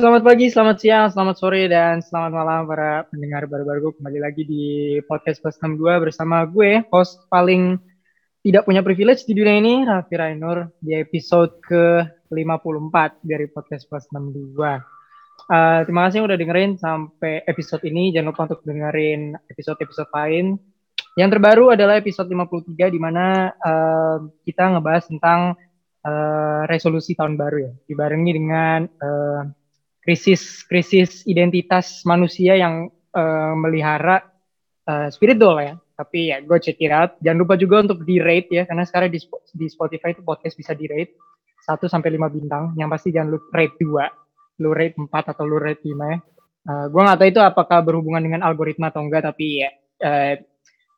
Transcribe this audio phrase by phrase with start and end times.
[0.00, 4.96] selamat pagi, selamat siang, selamat sore, dan selamat malam para pendengar baru-baru kembali lagi di
[5.04, 7.76] podcast Plus 62 bersama gue, host paling
[8.40, 14.56] tidak punya privilege di dunia ini, Raffi Rainur, di episode ke-54 dari podcast Plus 62.
[14.56, 18.08] Uh, terima kasih yang udah dengerin sampai episode ini.
[18.08, 20.56] Jangan lupa untuk dengerin episode-episode lain.
[21.20, 24.16] Yang terbaru adalah episode 53 di mana uh,
[24.48, 25.60] kita ngebahas tentang
[26.08, 29.59] uh, resolusi tahun baru ya, dibarengi dengan uh,
[30.00, 34.24] krisis krisis identitas manusia yang uh, melihara
[34.88, 35.76] uh, spirit doll ya.
[35.76, 37.20] Tapi ya gue check it out.
[37.20, 39.20] Jangan lupa juga untuk di rate ya, karena sekarang di,
[39.52, 41.12] di Spotify itu podcast bisa di rate
[41.68, 42.72] 1 sampai 5 bintang.
[42.80, 46.18] Yang pasti jangan lupa rate 2, lu rate 4 atau lu rate 5 ya.
[46.60, 49.70] Uh, gue nggak tahu itu apakah berhubungan dengan algoritma atau enggak, tapi ya
[50.04, 50.40] uh,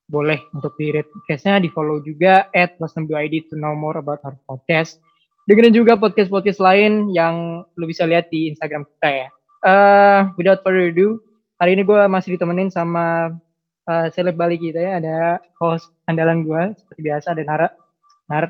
[0.07, 3.99] boleh untuk di rate podcastnya, di follow juga at plus 62 ID to know more
[3.99, 5.03] about our podcast
[5.47, 9.29] dengerin juga podcast-podcast lain yang lu bisa lihat di Instagram kita ya.
[9.63, 11.23] Uh, without further ado,
[11.59, 13.35] hari ini gue masih ditemenin sama
[13.87, 14.93] uh, seleb Bali kita ya.
[15.03, 17.69] Ada host andalan gue seperti biasa ada Nara.
[18.31, 18.45] Nar.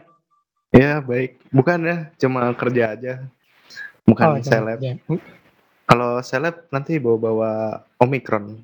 [0.72, 3.12] Ya baik, bukan ya, cuma kerja aja,
[4.08, 4.80] bukan oh, seleb.
[4.80, 4.96] Ya.
[5.84, 8.56] Kalau seleb nanti bawa-bawa Omikron.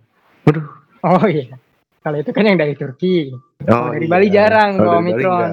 [0.48, 0.64] Waduh.
[1.04, 1.52] Oh iya,
[2.00, 3.36] kalau itu kan yang dari Turki.
[3.68, 4.12] Oh, dari iya.
[4.16, 5.50] Bali jarang bawa Omikron.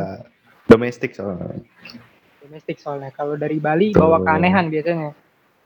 [0.72, 1.60] Domestik soalnya
[2.56, 3.12] domestik soalnya.
[3.12, 4.00] Kalau dari Bali Tuh.
[4.00, 5.12] bawa keanehan biasanya.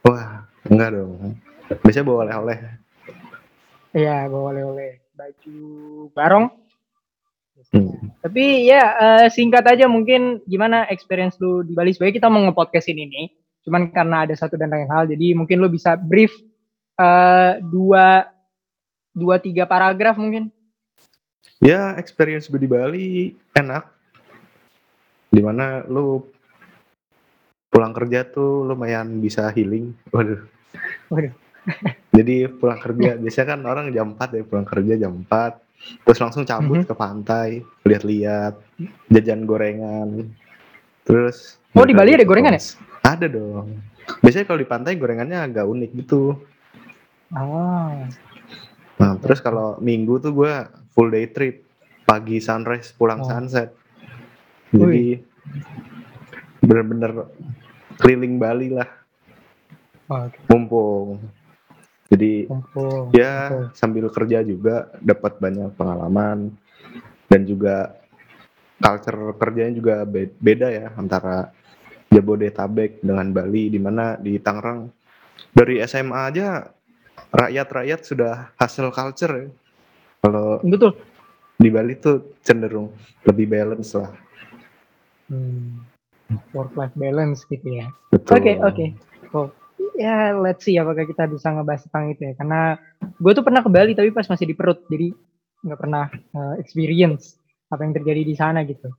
[0.02, 1.38] Wah, enggak dong.
[1.86, 2.58] Biasanya bawa oleh-oleh.
[3.94, 4.98] Iya, bawa oleh-oleh.
[5.14, 5.58] Baju
[6.10, 6.50] barong.
[7.70, 8.10] Hmm.
[8.26, 12.90] Tapi ya uh, singkat aja mungkin gimana experience lu di Bali sebagai kita mau nge-podcast
[12.90, 13.26] ini nih.
[13.62, 16.34] Cuman karena ada satu dan lain hal, jadi mungkin lu bisa brief
[16.98, 18.26] uh, dua
[19.14, 20.50] dua tiga paragraf mungkin.
[21.62, 23.86] Ya, experience gue di Bali enak.
[25.30, 26.26] Di mana lu
[27.70, 29.94] pulang kerja tuh lumayan bisa healing.
[30.10, 30.42] Waduh.
[31.08, 31.34] Waduh.
[32.16, 36.44] Jadi pulang kerja biasanya kan orang jam 4 ya pulang kerja jam 4 terus langsung
[36.44, 36.90] cabut mm -hmm.
[36.92, 37.48] ke pantai,
[37.88, 38.52] lihat-lihat,
[39.08, 40.28] jajan gorengan.
[41.08, 42.62] Terus Oh, di Bali ada gorengan ya?
[43.06, 43.78] Ada dong.
[44.18, 46.34] Biasanya kalau di pantai gorengannya agak unik gitu.
[47.30, 47.94] Oh.
[48.98, 50.52] Nah, terus kalau minggu tuh gue
[50.90, 51.62] full day trip.
[52.02, 53.28] Pagi sunrise, pulang oh.
[53.30, 53.70] sunset.
[54.74, 55.22] Jadi
[56.58, 57.30] bener-bener
[58.00, 58.88] keliling Bali lah
[60.48, 61.20] mumpung
[62.10, 63.14] jadi mumpung.
[63.14, 63.76] ya mumpung.
[63.76, 66.50] sambil kerja juga dapat banyak pengalaman
[67.30, 67.94] dan juga
[68.80, 69.94] culture kerjanya juga
[70.40, 71.52] beda ya antara
[72.10, 74.90] Jabodetabek dengan Bali di mana di Tangerang
[75.54, 76.66] dari SMA aja
[77.30, 79.48] rakyat-rakyat sudah hasil culture ya.
[80.18, 80.98] Kalau betul
[81.54, 82.90] di Bali tuh cenderung
[83.22, 84.10] lebih balance lah.
[85.30, 85.86] Hmm
[86.54, 87.86] work life balance gitu ya.
[88.14, 88.40] Oke oke.
[88.40, 88.88] Okay, okay.
[89.30, 89.48] Cool.
[89.96, 92.32] Ya let's see apakah kita bisa ngebahas tentang itu ya.
[92.38, 92.60] Karena
[93.00, 95.12] gue tuh pernah ke Bali tapi pas masih di perut jadi
[95.60, 97.36] nggak pernah uh, experience
[97.70, 98.90] apa yang terjadi di sana gitu.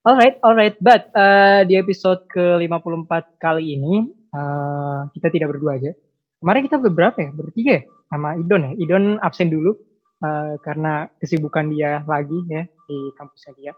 [0.00, 0.80] Alright, alright.
[0.80, 5.92] But uh, di episode ke-54 kali ini uh, kita tidak berdua aja.
[6.40, 8.72] Kemarin kita beberapa ya, bertiga ya sama Idon ya.
[8.80, 9.76] Idon absen dulu
[10.24, 13.72] uh, karena kesibukan dia lagi ya di kampusnya dia.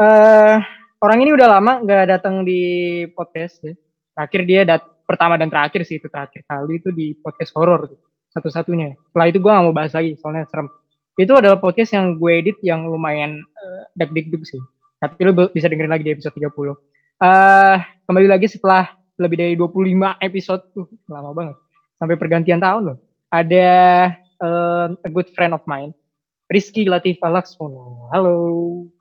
[0.00, 0.64] Uh,
[1.00, 2.60] orang ini udah lama nggak datang di
[3.16, 3.74] podcast ya.
[4.14, 7.88] Terakhir dia dat pertama dan terakhir sih itu terakhir kali itu di podcast horor
[8.30, 8.94] satu-satunya.
[9.10, 10.70] Setelah itu gue gak mau bahas lagi soalnya serem.
[11.18, 14.62] Itu adalah podcast yang gue edit yang lumayan uh, eh, deg-deg sih.
[15.02, 16.46] Tapi lu bisa dengerin lagi di episode 30.
[16.46, 16.74] Uh,
[17.26, 21.56] eh, kembali lagi setelah lebih dari 25 episode tuh lama banget.
[21.98, 22.98] Sampai pergantian tahun loh.
[23.34, 23.70] Ada
[24.40, 25.92] uh, a good friend of mine,
[26.48, 28.08] Rizky Latif Laksmono.
[28.14, 28.99] Halo.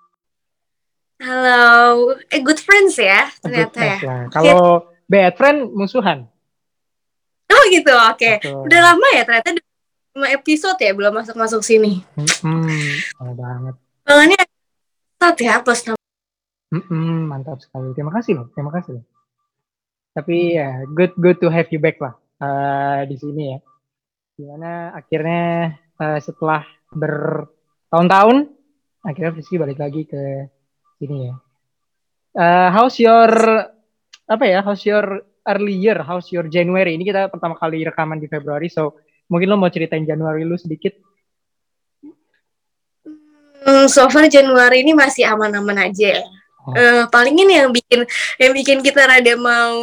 [1.19, 3.99] Halo, eh good friends ya ternyata ya.
[4.31, 6.23] Kalau bad friend musuhan.
[7.51, 8.15] Oh gitu, oke.
[8.15, 8.39] Okay.
[8.47, 9.51] Udah lama ya ternyata
[10.15, 12.07] lima episode ya belum masuk masuk sini.
[12.15, 13.75] Hmm, lama banget.
[14.07, 14.41] Bangannya
[15.19, 15.83] satu ya plus
[16.71, 17.91] Hmm, mantap sekali.
[17.91, 19.05] Terima kasih loh, terima kasih loh.
[20.15, 23.59] Tapi ya good good to have you back lah uh, di sini ya.
[24.39, 26.63] Gimana akhirnya uh, setelah
[26.95, 28.55] bertahun-tahun
[29.03, 30.47] akhirnya Rizky balik lagi ke
[30.99, 31.35] ini ya.
[32.35, 33.31] Uh, how's your
[34.29, 34.59] apa ya?
[34.61, 35.97] How's your early year?
[36.05, 36.93] How's your January?
[36.95, 39.01] Ini kita pertama kali rekaman di Februari, so
[39.31, 40.93] mungkin lo mau ceritain Januari lu sedikit?
[43.65, 46.23] Hmm, so far Januari ini masih aman-aman aja.
[46.63, 46.75] Oh.
[46.75, 48.05] Uh, paling ini yang bikin
[48.37, 49.79] yang bikin kita rada mau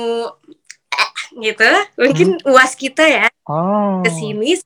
[0.93, 1.11] eh,
[1.51, 2.53] gitu, mungkin hmm.
[2.53, 4.05] uas kita ya oh.
[4.05, 4.61] ke sini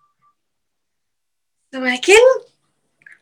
[1.70, 2.49] semakin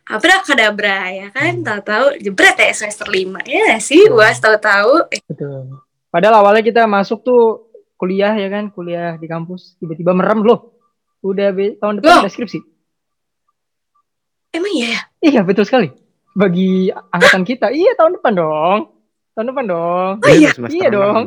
[0.09, 1.65] abrakadabra ya kan hmm.
[1.65, 4.17] tahu-tahu jebret ya semester lima ya sih hmm.
[4.17, 7.69] uas tahu-tahu betul padahal awalnya kita masuk tuh
[7.99, 10.79] kuliah ya kan, kuliah di kampus tiba-tiba merem loh.
[11.21, 12.63] Udah tahun depan ada skripsi.
[14.55, 15.03] Emang iya ya?
[15.19, 15.91] Iya, betul sekali.
[16.39, 18.81] Bagi angkatan kita, iya tahun depan dong.
[19.35, 20.13] Tahun depan dong.
[20.23, 21.27] Oh iya, iya dong.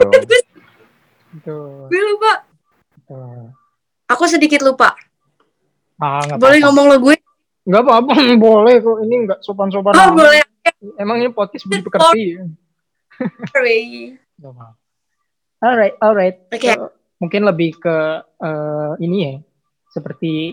[1.44, 1.92] dong.
[1.92, 2.48] Gue lupa.
[4.08, 4.96] Aku sedikit lupa.
[6.00, 6.66] Ah, Boleh apa -apa.
[6.72, 7.16] ngomong lo gue?
[7.72, 8.12] Enggak apa-apa,
[8.52, 8.98] boleh kok.
[9.08, 9.96] Ini enggak sopan-sopan.
[9.96, 10.44] Oh, boleh.
[11.00, 12.44] Emang ini podcast begitu dikerti.
[13.48, 13.80] Sorry.
[15.64, 16.36] alright, alright.
[16.52, 16.60] Oke.
[16.60, 16.76] Okay.
[16.76, 16.92] So,
[17.24, 19.34] mungkin lebih ke uh, ini ya,
[19.88, 20.52] seperti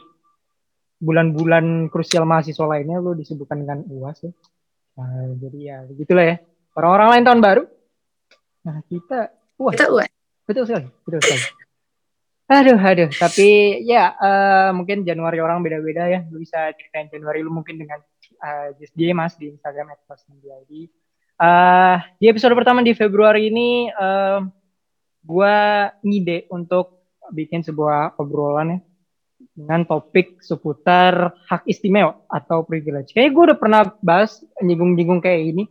[1.02, 4.32] bulan-bulan krusial mahasiswa lainnya lo disebutkan dengan UAS ya.
[5.02, 6.36] Nah, jadi ya begitulah ya.
[6.78, 7.62] Orang-orang lain tahun baru.
[8.62, 9.74] Nah, kita UAS.
[9.74, 10.10] Kita UAS.
[10.46, 11.42] Betul sekali, betul sekali.
[12.48, 13.12] Aduh, aduh.
[13.12, 16.24] Tapi ya uh, mungkin Januari orang beda-beda ya.
[16.32, 18.00] Lu bisa ceritain Januari lu mungkin dengan
[18.40, 20.88] uh, just dia mas di Instagram @postindiadi.
[21.36, 24.40] Uh, di episode pertama di Februari ini, uh,
[25.22, 25.56] gue
[26.02, 28.80] ngide untuk bikin sebuah obrolan ya
[29.52, 33.12] dengan topik seputar hak istimewa atau privilege.
[33.12, 35.64] Kayaknya gue udah pernah bahas nyinggung-nyinggung kayak ini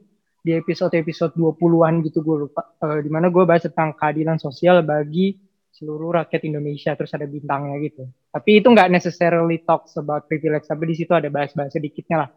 [0.45, 2.69] di episode-episode 20-an gitu gue lupa.
[2.77, 5.46] Uh, di mana gue bahas tentang keadilan sosial bagi
[5.77, 8.09] seluruh rakyat Indonesia terus ada bintangnya gitu.
[8.33, 12.29] Tapi itu nggak necessarily talks about privilege, tapi di situ ada bahas-bahas sedikitnya lah.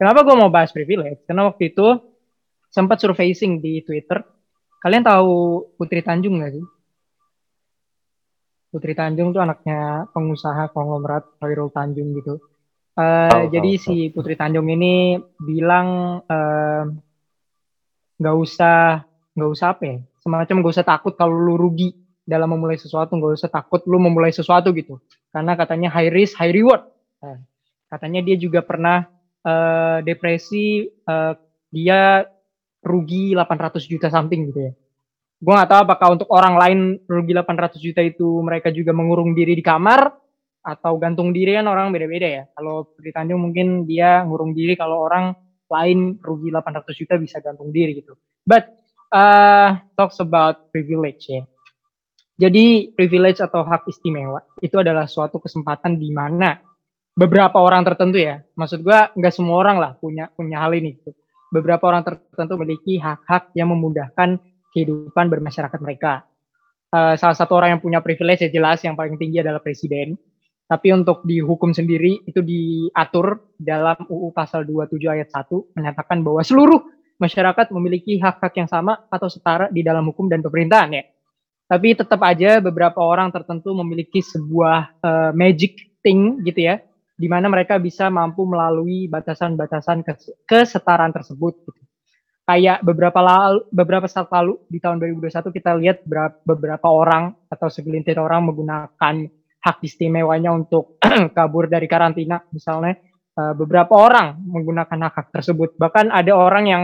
[0.00, 1.20] Kenapa gue mau bahas privilege?
[1.28, 2.00] Karena waktu itu
[2.72, 4.24] sempat surfacing di Twitter.
[4.80, 6.64] Kalian tahu Putri Tanjung nggak sih?
[8.72, 12.40] Putri Tanjung tuh anaknya pengusaha konglomerat Khairul Tanjung gitu.
[12.96, 16.82] Uh, oh, jadi oh, si Putri Tanjung ini bilang eh,
[18.16, 19.04] nggak uh, usah
[19.36, 21.92] nggak usah apa ya semacam nggak usah takut kalau lu rugi
[22.26, 24.98] dalam memulai sesuatu nggak usah takut lu memulai sesuatu gitu.
[25.30, 26.82] Karena katanya high risk high reward.
[27.22, 27.38] Nah,
[27.86, 29.06] katanya dia juga pernah
[29.46, 31.38] uh, depresi uh,
[31.70, 32.26] dia
[32.82, 34.72] rugi 800 juta something gitu ya.
[35.38, 39.54] Gue nggak tahu apakah untuk orang lain rugi 800 juta itu mereka juga mengurung diri
[39.54, 40.10] di kamar
[40.66, 42.44] atau gantung diri kan orang beda-beda ya.
[42.58, 45.30] Kalau Tanjung mungkin dia ngurung diri kalau orang
[45.70, 48.18] lain rugi 800 juta bisa gantung diri gitu.
[48.42, 48.66] But
[49.14, 51.46] uh, talks about privilege ya
[52.36, 56.60] jadi privilege atau hak istimewa itu adalah suatu kesempatan di mana
[57.16, 61.00] beberapa orang tertentu ya, maksud gua nggak semua orang lah punya punya hal ini.
[61.00, 61.16] Gitu.
[61.48, 64.36] Beberapa orang tertentu memiliki hak-hak yang memudahkan
[64.76, 66.28] kehidupan bermasyarakat mereka.
[66.92, 70.20] Uh, salah satu orang yang punya privilege ya jelas yang paling tinggi adalah presiden.
[70.66, 76.82] Tapi untuk dihukum sendiri itu diatur dalam UU pasal 27 ayat 1 menyatakan bahwa seluruh
[77.22, 81.04] masyarakat memiliki hak-hak yang sama atau setara di dalam hukum dan pemerintahan ya.
[81.66, 86.78] Tapi tetap aja beberapa orang tertentu memiliki sebuah uh, magic thing gitu ya,
[87.18, 90.06] di mana mereka bisa mampu melalui batasan-batasan
[90.46, 91.58] kesetaraan tersebut.
[91.66, 91.82] Gitu.
[92.46, 96.06] Kayak beberapa lalu, beberapa saat lalu di tahun 2021 kita lihat
[96.46, 99.26] beberapa orang atau segelintir orang menggunakan
[99.58, 101.02] hak istimewanya untuk
[101.36, 102.94] kabur dari karantina, misalnya
[103.34, 105.74] uh, beberapa orang menggunakan hak-hak tersebut.
[105.74, 106.82] Bahkan ada orang yang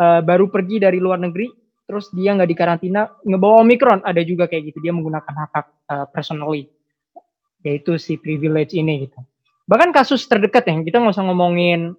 [0.00, 4.72] uh, baru pergi dari luar negeri terus dia nggak dikarantina ngebawa omikron ada juga kayak
[4.72, 6.70] gitu dia menggunakan hak hak uh, personally.
[7.62, 9.22] Yaitu si privilege ini gitu.
[9.70, 11.94] Bahkan kasus terdekat ya kita nggak usah ngomongin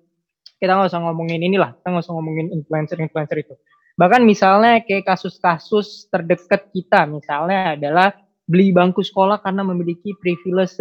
[0.59, 3.55] kita nggak usah ngomongin inilah kita nggak usah ngomongin influencer influencer itu.
[3.93, 8.11] Bahkan misalnya kayak kasus-kasus terdekat kita misalnya adalah
[8.43, 10.75] beli bangku sekolah karena memiliki privilege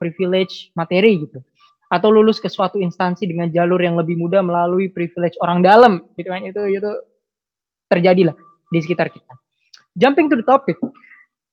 [0.00, 1.38] privilege materi gitu.
[1.92, 6.26] Atau lulus ke suatu instansi dengan jalur yang lebih mudah melalui privilege orang dalam gitu
[6.26, 6.42] kan.
[6.42, 6.90] Itu itu
[7.94, 8.36] terjadi lah
[8.68, 9.32] di sekitar kita.
[9.94, 10.78] Jumping to the topic,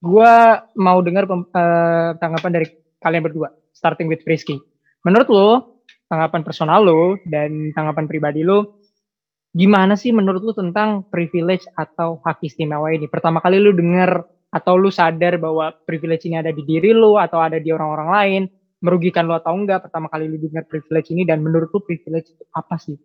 [0.02, 0.34] gue
[0.82, 2.68] mau dengar uh, tanggapan dari
[2.98, 4.58] kalian berdua, starting with Frisky.
[5.06, 5.50] Menurut lo,
[6.10, 8.82] tanggapan personal lo dan tanggapan pribadi lo,
[9.54, 13.06] gimana sih menurut lo tentang privilege atau hak istimewa ini?
[13.06, 17.38] Pertama kali lo dengar atau lo sadar bahwa privilege ini ada di diri lo atau
[17.38, 18.42] ada di orang-orang lain,
[18.82, 22.44] merugikan lo atau enggak pertama kali lo dengar privilege ini dan menurut lo privilege itu
[22.58, 22.98] apa sih?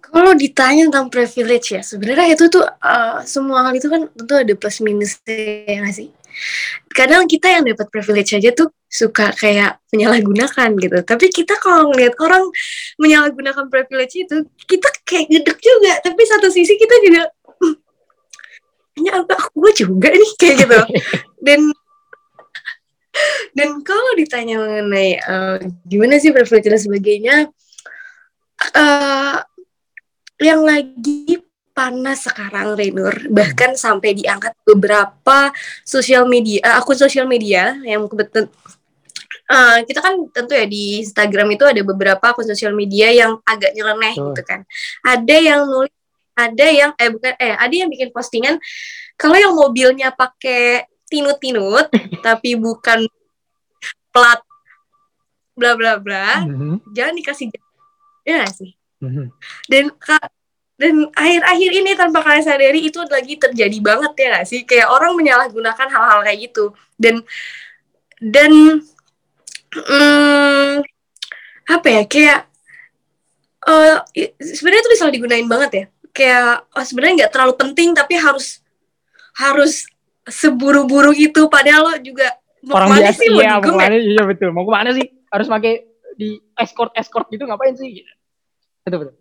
[0.00, 4.54] Kalau ditanya tentang privilege ya sebenarnya itu tuh uh, semua hal itu kan tentu ada
[4.56, 6.08] plus minusnya ya gak sih?
[6.90, 10.98] Kadang kita yang dapat privilege aja tuh suka kayak menyalahgunakan gitu.
[11.02, 12.42] Tapi kita kalau ngeliat orang
[12.98, 15.98] menyalahgunakan privilege itu kita kayak gedek juga.
[16.02, 17.22] Tapi satu sisi kita juga
[18.94, 19.34] ini apa?
[19.50, 20.80] Gue juga nih kayak gitu.
[21.42, 21.60] Dan
[23.54, 27.36] dan kalau ditanya mengenai uh, gimana sih privilege dan sebagainya
[28.74, 29.38] uh,
[30.42, 31.38] yang lagi
[31.74, 35.50] panas sekarang Renur bahkan sampai diangkat beberapa
[35.82, 38.46] sosial media uh, akun sosial media yang kebetulan
[39.50, 43.74] uh, kita kan tentu ya di Instagram itu ada beberapa akun sosial media yang agak
[43.74, 44.30] nyeleneh oh.
[44.30, 44.62] gitu kan
[45.02, 45.90] ada yang nulis
[46.34, 48.58] ada yang eh bukan eh ada yang bikin postingan
[49.18, 51.90] kalau yang mobilnya pakai tinut-tinut
[52.26, 53.02] tapi bukan
[54.14, 54.38] plat
[55.58, 56.74] bla bla bla mm -hmm.
[56.94, 57.46] jangan dikasih
[58.22, 59.26] ya sih mm -hmm.
[59.68, 60.32] dan kak
[60.74, 64.60] dan akhir-akhir ini tanpa kalian sadari itu lagi terjadi banget ya gak sih?
[64.66, 66.74] Kayak orang menyalahgunakan hal-hal kayak gitu.
[66.98, 67.22] Dan
[68.18, 68.82] dan
[69.70, 70.82] hmm,
[71.70, 72.02] apa ya?
[72.10, 72.38] Kayak
[73.70, 74.02] uh,
[74.42, 75.84] sebenarnya itu bisa digunain banget ya.
[76.10, 78.62] Kayak oh, sebenarnya nggak terlalu penting tapi harus
[79.34, 79.86] harus
[80.26, 82.34] seburu-buru itu padahal lo juga
[82.64, 84.50] mau orang biasa sih, iya mau ke mana iya betul.
[84.54, 85.06] Mau ke mana sih?
[85.30, 88.06] Harus pakai di escort escort gitu ngapain sih
[88.84, 89.14] betul betul.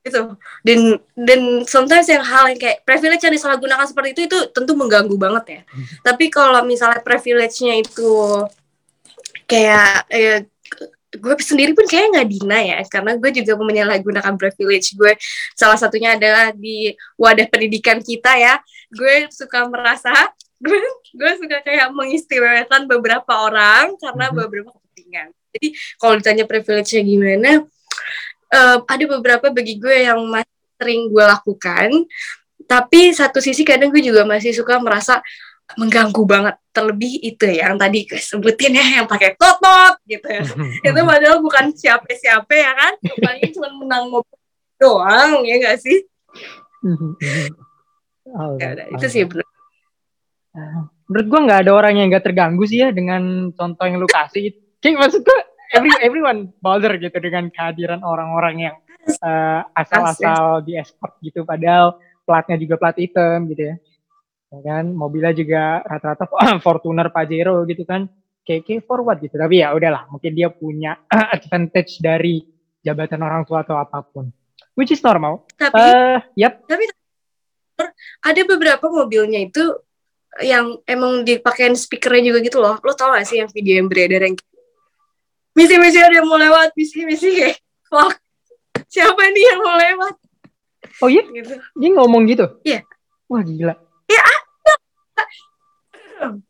[0.00, 0.32] Itu
[0.64, 5.12] dan dan sometimes yang hal yang kayak privilege yang disalahgunakan seperti itu itu tentu mengganggu
[5.20, 5.62] banget ya.
[5.68, 5.84] Hmm.
[6.00, 8.12] tapi kalau misalnya privilege-nya itu
[9.44, 10.48] kayak eh,
[11.10, 12.78] gue sendiri pun kayak nggak dina ya.
[12.86, 15.12] Karena gue juga menyalahgunakan privilege gue.
[15.58, 18.62] Salah satunya adalah di wadah pendidikan kita ya.
[18.94, 20.12] Gue suka merasa
[20.64, 20.80] gue
[21.12, 24.40] gue suka kayak mengistimewakan beberapa orang karena mm -hmm.
[24.46, 25.28] beberapa kepentingan.
[25.50, 27.50] Jadi kalau ditanya privilege-nya gimana
[28.54, 31.90] uh, ada beberapa bagi gue yang masih sering gue lakukan.
[32.66, 35.18] Tapi satu sisi kadang gue juga masih suka merasa
[35.74, 36.54] mengganggu banget.
[36.70, 40.42] Terlebih itu ya yang tadi gue sebutin ya yang pakai totot gitu ya.
[40.86, 42.92] Itu padahal bukan siapa-siapa ya kan.
[43.02, 44.38] Paling cuma menang mobil
[44.78, 46.06] doang ya gak sih?
[48.30, 49.42] Oh, ya, itu sih bener
[51.10, 54.54] menurut gue nggak ada orang yang nggak terganggu sih ya dengan contoh yang lu kasih.
[54.78, 55.38] Kayak maksud gue
[55.70, 58.76] every everyone bother gitu dengan kehadiran orang-orang yang
[59.22, 61.46] uh, asal-asal di escort gitu.
[61.46, 63.76] Padahal platnya juga plat hitam gitu ya.
[64.52, 64.84] ya kan?
[64.92, 66.26] Mobilnya juga rata-rata
[66.64, 68.10] Fortuner Pajero gitu kan.
[68.44, 69.38] Kayak forward gitu.
[69.38, 70.98] Tapi ya udahlah mungkin dia punya
[71.36, 72.42] advantage dari
[72.82, 74.28] jabatan orang tua atau apa pun.
[74.74, 75.46] Which is normal.
[75.54, 76.64] Tapi uh, yep.
[76.66, 76.88] tapi
[78.20, 79.64] ada beberapa mobilnya itu
[80.40, 82.78] yang emang dipakein speakernya juga gitu loh.
[82.80, 84.36] Lo tau gak sih yang video yang beredar yang
[85.56, 88.16] misi-misi ada yang mau lewat misi-misi kayak fuck
[88.90, 90.14] siapa nih yang mau lewat?
[91.00, 91.22] Oh iya?
[91.24, 91.54] Gitu.
[91.56, 92.46] dia ngomong gitu?
[92.66, 92.84] Iya.
[93.30, 93.74] Wah gila.
[94.10, 94.22] Ya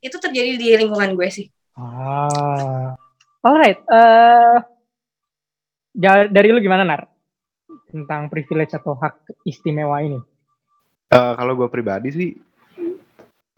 [0.02, 1.46] itu terjadi di lingkungan gue sih.
[1.78, 2.98] Ah.
[3.40, 4.60] Alright uh,
[6.28, 7.06] dari lu gimana nar?
[7.90, 10.18] Tentang privilege atau hak istimewa ini.
[11.10, 12.30] Uh, kalau gue pribadi sih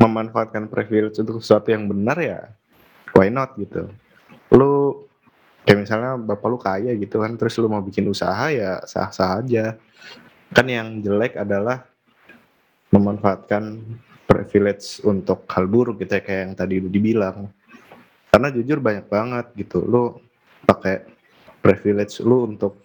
[0.00, 2.40] memanfaatkan privilege untuk sesuatu yang benar ya
[3.16, 3.92] why not gitu.
[4.52, 5.04] Lu
[5.62, 9.78] kayak misalnya bapak lu kaya gitu kan terus lu mau bikin usaha ya sah-sah aja.
[10.52, 11.86] Kan yang jelek adalah
[12.92, 13.80] memanfaatkan
[14.28, 17.48] privilege untuk hal buruk gitu ya kayak yang tadi lu dibilang.
[18.32, 20.18] Karena jujur banyak banget gitu lu
[20.64, 21.04] pakai
[21.62, 22.82] privilege lu untuk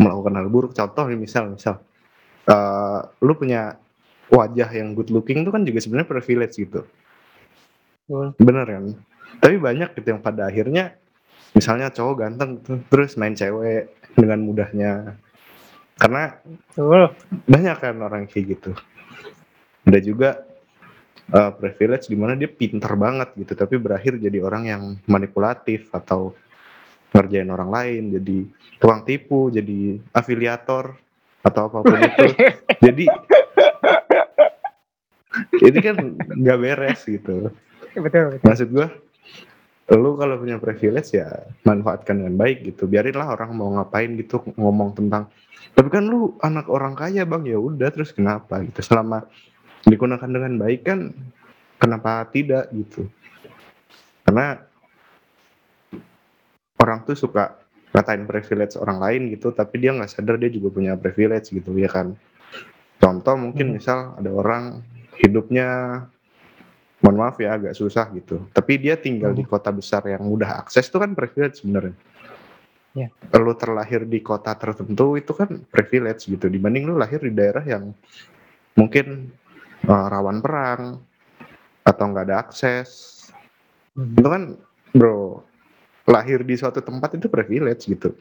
[0.00, 0.72] melakukan hal buruk.
[0.72, 1.82] Contoh nih misal misal
[2.48, 3.76] uh, lu punya
[4.30, 6.86] wajah yang good looking itu kan juga sebenarnya privilege gitu.
[8.38, 8.84] Bener kan?
[9.42, 10.94] Tapi banyak gitu yang pada akhirnya
[11.56, 12.60] misalnya cowok ganteng
[12.92, 15.16] terus main cewek dengan mudahnya
[15.96, 16.36] karena
[16.76, 17.08] oh.
[17.48, 18.76] banyak kan orang kayak gitu
[19.88, 20.44] ada juga
[21.32, 26.36] uh, privilege di mana dia pinter banget gitu tapi berakhir jadi orang yang manipulatif atau
[27.16, 28.36] ngerjain orang lain jadi
[28.76, 30.92] tukang tipu jadi afiliator
[31.40, 32.24] atau apa pun itu
[32.84, 33.04] jadi
[35.64, 37.48] ini kan nggak beres gitu
[37.96, 38.44] betul, betul.
[38.44, 38.86] maksud gue
[39.94, 42.90] lu kalau punya privilege ya manfaatkan dengan baik gitu.
[42.90, 45.30] Biarinlah orang mau ngapain gitu ngomong tentang
[45.76, 47.44] tapi kan lu anak orang kaya bang.
[47.46, 48.82] Ya udah terus kenapa gitu?
[48.82, 49.28] Selama
[49.86, 51.14] digunakan dengan baik kan
[51.78, 53.06] kenapa tidak gitu?
[54.26, 54.58] Karena
[56.82, 57.62] orang tuh suka
[57.94, 61.92] katain privilege orang lain gitu tapi dia nggak sadar dia juga punya privilege gitu ya
[61.92, 62.18] kan?
[62.96, 63.74] Contoh mungkin hmm.
[63.76, 64.80] misal ada orang
[65.20, 65.68] hidupnya
[67.06, 68.42] mohon maaf ya agak susah gitu.
[68.50, 69.38] Tapi dia tinggal hmm.
[69.38, 71.94] di kota besar yang mudah akses itu kan privilege sebenarnya.
[72.98, 73.14] Yeah.
[73.30, 77.94] Lu terlahir di kota tertentu itu kan privilege gitu dibanding lu lahir di daerah yang
[78.74, 79.30] mungkin
[79.86, 80.98] uh, rawan perang
[81.86, 82.90] atau nggak ada akses.
[83.94, 84.18] Hmm.
[84.18, 84.42] Itu kan
[84.90, 85.46] bro
[86.10, 88.18] lahir di suatu tempat itu privilege gitu.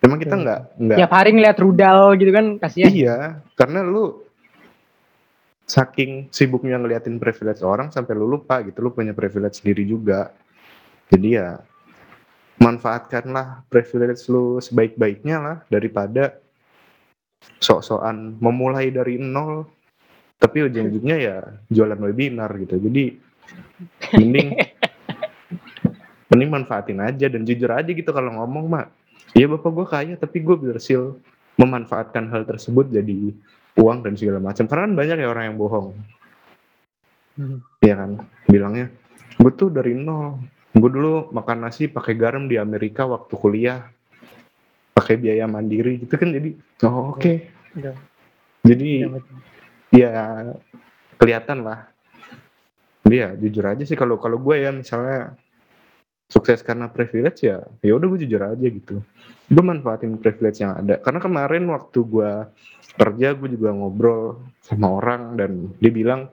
[0.00, 0.98] Emang kita nggak nggak.
[1.04, 2.88] Tiap hari ngeliat rudal gitu kan kasihan.
[2.88, 3.18] Iya,
[3.60, 4.25] karena lu
[5.66, 10.30] saking sibuknya ngeliatin privilege orang sampai lu lupa gitu lu punya privilege sendiri juga.
[11.10, 11.58] Jadi ya
[12.62, 16.38] manfaatkanlah privilege lu sebaik-baiknya lah daripada
[17.60, 19.66] sok-sokan memulai dari nol
[20.38, 22.78] tapi ujung-ujungnya ya jualan webinar gitu.
[22.78, 23.18] Jadi
[24.14, 24.48] mending
[26.30, 28.86] mending manfaatin aja dan jujur aja gitu kalau ngomong mak.
[29.34, 31.18] Iya bapak gue kaya tapi gue berhasil
[31.58, 33.34] memanfaatkan hal tersebut jadi
[33.76, 34.64] uang dan segala macam.
[34.64, 35.88] Karena kan banyak ya orang yang bohong.
[37.36, 37.58] Hmm.
[37.84, 38.10] Iya kan?
[38.48, 38.86] Bilangnya
[39.36, 40.40] gue tuh dari nol.
[40.76, 43.88] Gue dulu makan nasi pakai garam di Amerika waktu kuliah.
[44.96, 46.32] Pakai biaya mandiri gitu kan.
[46.32, 46.50] Jadi
[46.88, 47.20] oh oke.
[47.20, 47.36] Okay.
[47.76, 47.92] ya.
[48.64, 49.08] jadi ya,
[49.92, 50.12] ya
[51.20, 51.88] kelihatan lah.
[53.06, 55.38] Dia jujur aja sih kalau kalau gue ya misalnya
[56.26, 59.02] sukses karena privilege ya ya udah gue jujur aja gitu.
[59.46, 60.98] Gue manfaatin privilege yang ada.
[60.98, 62.30] Karena kemarin waktu gue
[62.98, 66.26] kerja gue juga ngobrol sama orang dan dia bilang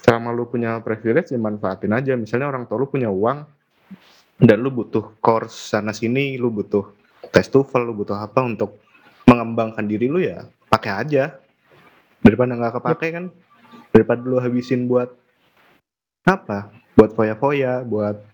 [0.00, 2.16] selama lu punya privilege ya manfaatin aja.
[2.16, 3.44] Misalnya orang tua lu punya uang
[4.40, 6.88] dan lu butuh course sana sini lu butuh
[7.28, 8.80] tes TOEFL lu butuh apa untuk
[9.28, 11.36] mengembangkan diri lu ya pakai aja.
[12.24, 13.24] Daripada nggak kepake kan?
[13.92, 15.12] Daripada lu habisin buat
[16.24, 16.72] apa?
[16.96, 18.33] Buat foya-foya buat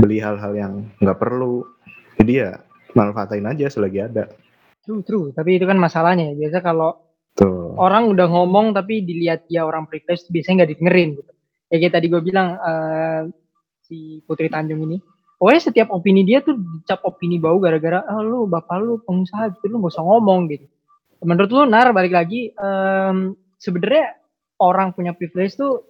[0.00, 1.68] beli hal-hal yang nggak perlu
[2.16, 2.50] jadi ya
[2.96, 4.32] manfaatin aja selagi ada
[4.80, 5.26] True, true.
[5.30, 6.34] Tapi itu kan masalahnya ya.
[6.46, 6.96] Biasa kalau
[7.36, 7.76] Tuh.
[7.76, 11.32] orang udah ngomong tapi dilihat dia orang privilege biasanya nggak didengerin gitu.
[11.70, 13.22] Ya kayak tadi gue bilang uh,
[13.84, 14.98] si Putri Tanjung ini.
[15.38, 19.72] Pokoknya setiap opini dia tuh dicap opini bau gara-gara ah, lu bapak lu pengusaha gitu
[19.72, 20.66] lu gak usah ngomong gitu.
[21.24, 24.20] Menurut lu Nar balik lagi um, sebenarnya
[24.60, 25.86] orang punya privilege tuh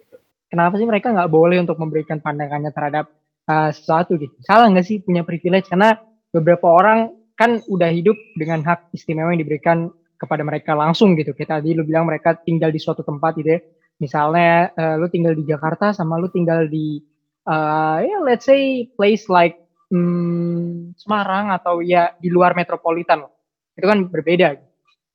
[0.47, 3.11] kenapa sih mereka nggak boleh untuk memberikan pandangannya terhadap
[3.49, 4.35] uh, sesuatu gitu.
[4.45, 5.97] Salah nggak sih punya privilege karena
[6.35, 9.89] beberapa orang kan udah hidup dengan hak istimewa yang diberikan
[10.21, 11.33] kepada mereka langsung gitu.
[11.33, 13.61] Kayak tadi lu bilang mereka tinggal di suatu tempat gitu ya.
[14.01, 17.01] Misalnya uh, lu tinggal di Jakarta sama lu tinggal di
[17.49, 19.57] uh, let's say place like
[19.89, 23.25] hmm, Semarang atau ya di luar metropolitan.
[23.73, 24.61] Itu kan berbeda.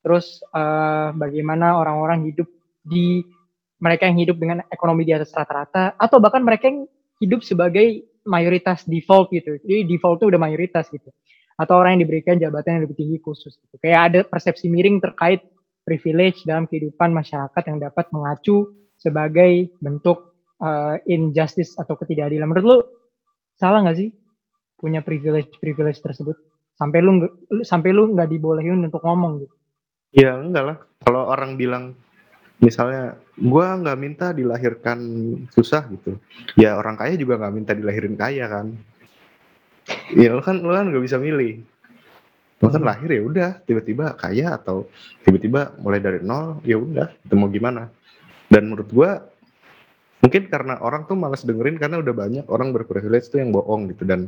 [0.01, 2.49] Terus uh, bagaimana orang-orang hidup
[2.85, 3.25] di
[3.81, 6.89] mereka yang hidup dengan ekonomi di atas rata-rata atau bahkan mereka yang
[7.21, 9.61] hidup sebagai mayoritas default gitu.
[9.61, 11.13] Jadi default itu udah mayoritas gitu
[11.55, 13.55] atau orang yang diberikan jabatan yang lebih tinggi khusus.
[13.55, 13.75] Gitu.
[13.79, 15.47] Kayak ada persepsi miring terkait
[15.87, 22.49] privilege dalam kehidupan masyarakat yang dapat mengacu sebagai bentuk uh, injustice atau ketidakadilan.
[22.49, 22.77] Menurut lu
[23.55, 24.09] salah nggak sih
[24.75, 26.35] punya privilege privilege tersebut
[26.75, 27.23] sampai lu
[27.63, 29.55] sampai lu nggak dibolehin untuk ngomong gitu?
[30.11, 30.77] Ya enggak lah.
[31.07, 31.95] Kalau orang bilang
[32.59, 34.99] misalnya gua nggak minta dilahirkan
[35.51, 36.15] susah gitu,
[36.55, 38.75] ya orang kaya juga nggak minta dilahirin kaya kan
[40.13, 41.61] Iya lo kan lo kan gak bisa milih.
[42.61, 42.89] Lo kan hmm.
[42.89, 44.89] lahir ya udah tiba-tiba kaya atau
[45.21, 47.89] tiba-tiba mulai dari nol ya udah itu mau gimana.
[48.49, 49.21] Dan menurut gua
[50.21, 54.09] mungkin karena orang tuh malas dengerin karena udah banyak orang berprivilege tuh yang bohong gitu
[54.09, 54.25] dan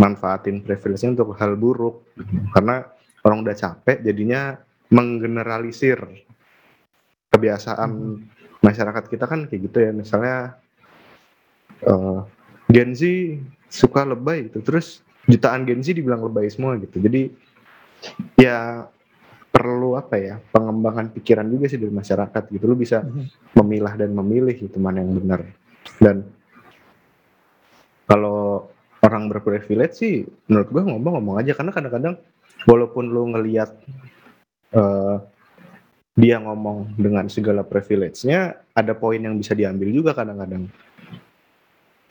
[0.00, 2.04] manfaatin privilege-nya untuk hal buruk
[2.56, 2.88] karena
[3.24, 4.56] orang udah capek jadinya
[4.92, 6.00] menggeneralisir
[7.32, 8.35] kebiasaan hmm.
[8.66, 9.90] Masyarakat kita kan kayak gitu ya.
[9.94, 10.58] Misalnya
[11.86, 12.26] uh,
[12.66, 13.06] Gen Z
[13.70, 14.58] suka lebay gitu.
[14.66, 16.98] Terus jutaan Gen Z dibilang lebay semua gitu.
[16.98, 17.30] Jadi
[18.34, 18.90] ya
[19.54, 22.64] perlu apa ya pengembangan pikiran juga sih dari masyarakat gitu.
[22.66, 23.54] Lu bisa mhm.
[23.62, 25.40] memilah dan memilih gitu mana yang benar.
[26.02, 26.26] Dan
[28.10, 28.70] kalau
[29.02, 31.54] orang berprivilege sih menurut gua ngomong-ngomong aja.
[31.54, 32.18] Karena kadang-kadang
[32.66, 33.70] walaupun lu ngelihat
[34.74, 35.22] uh,
[36.16, 40.66] dia ngomong dengan segala privilege-nya ada poin yang bisa diambil juga kadang-kadang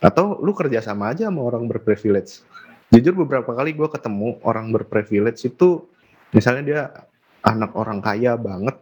[0.06, 2.46] atau lu kerja sama aja sama orang berprivilege.
[2.94, 5.90] Jujur beberapa kali gue ketemu orang berprivilege itu,
[6.30, 6.82] misalnya dia
[7.42, 8.78] anak orang kaya banget,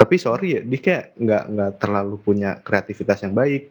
[0.00, 3.68] tapi sorry ya, dia kayak nggak nggak terlalu punya kreativitas yang baik,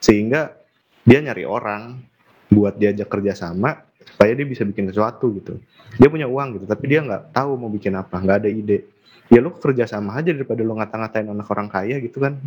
[0.00, 0.56] sehingga
[1.04, 2.00] dia nyari orang
[2.48, 5.60] buat diajak kerja sama supaya dia bisa bikin sesuatu gitu.
[6.00, 8.88] Dia punya uang gitu, tapi dia nggak tahu mau bikin apa, nggak ada ide.
[9.28, 12.40] Ya lu kerja sama aja daripada lu ngata-ngatain anak orang kaya gitu kan.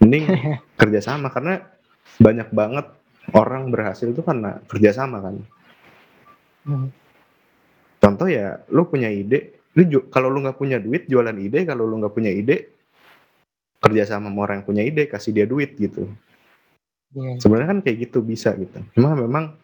[0.00, 0.24] Mending
[0.80, 1.60] kerja sama karena
[2.16, 2.86] banyak banget
[3.36, 5.34] orang berhasil itu karena kerjasama kan.
[6.64, 6.88] Hmm.
[8.00, 12.00] Contoh ya, lu punya ide, lu kalau lu nggak punya duit jualan ide, kalau lu
[12.00, 12.72] nggak punya ide
[13.80, 16.08] kerjasama sama orang yang punya ide kasih dia duit gitu.
[17.16, 17.36] Yeah.
[17.40, 18.76] Sebenarnya kan kayak gitu bisa gitu.
[18.94, 19.56] Cuma memang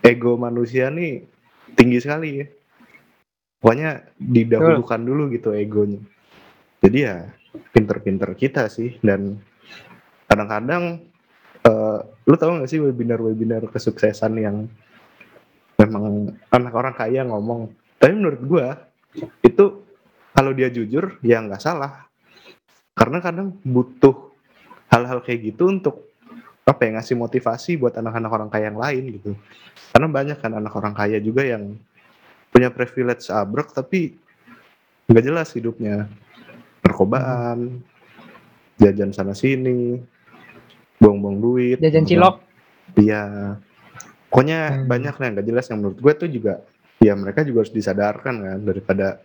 [0.00, 1.26] ego manusia nih
[1.74, 2.46] tinggi sekali ya.
[3.66, 5.98] Pokoknya didahulukan dulu gitu egonya.
[6.78, 7.26] Jadi ya
[7.74, 8.94] pinter-pinter kita sih.
[9.02, 9.42] Dan
[10.30, 11.02] kadang-kadang
[11.66, 11.98] uh,
[12.30, 14.70] lu tahu gak sih webinar-webinar kesuksesan yang
[15.82, 17.74] memang anak orang kaya ngomong?
[17.98, 18.86] Tapi menurut gua
[19.42, 19.82] itu
[20.30, 22.06] kalau dia jujur ya nggak salah.
[22.94, 24.30] Karena kadang butuh
[24.94, 26.06] hal-hal kayak gitu untuk
[26.62, 29.34] apa ya ngasih motivasi buat anak-anak orang kaya yang lain gitu.
[29.90, 31.74] Karena banyak kan anak orang kaya juga yang
[32.56, 34.16] punya privilege abrek tapi
[35.12, 36.08] nggak jelas hidupnya.
[36.80, 37.84] Perkobaan
[38.80, 40.00] jajan sana sini
[40.96, 42.40] buang-buang duit jajan cilok.
[42.96, 43.56] Iya.
[44.32, 44.88] Pokoknya hmm.
[44.88, 46.64] banyak lah nggak jelas yang menurut gue tuh juga
[46.96, 49.20] ya mereka juga harus disadarkan kan daripada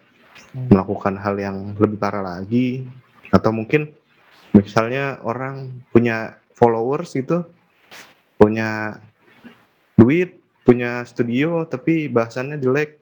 [0.51, 0.67] hmm.
[0.67, 2.83] melakukan hal yang lebih parah lagi.
[3.31, 3.95] Atau mungkin
[4.51, 7.47] misalnya orang punya followers gitu
[8.35, 8.99] punya
[9.95, 13.00] duit punya studio tapi bahasannya jelek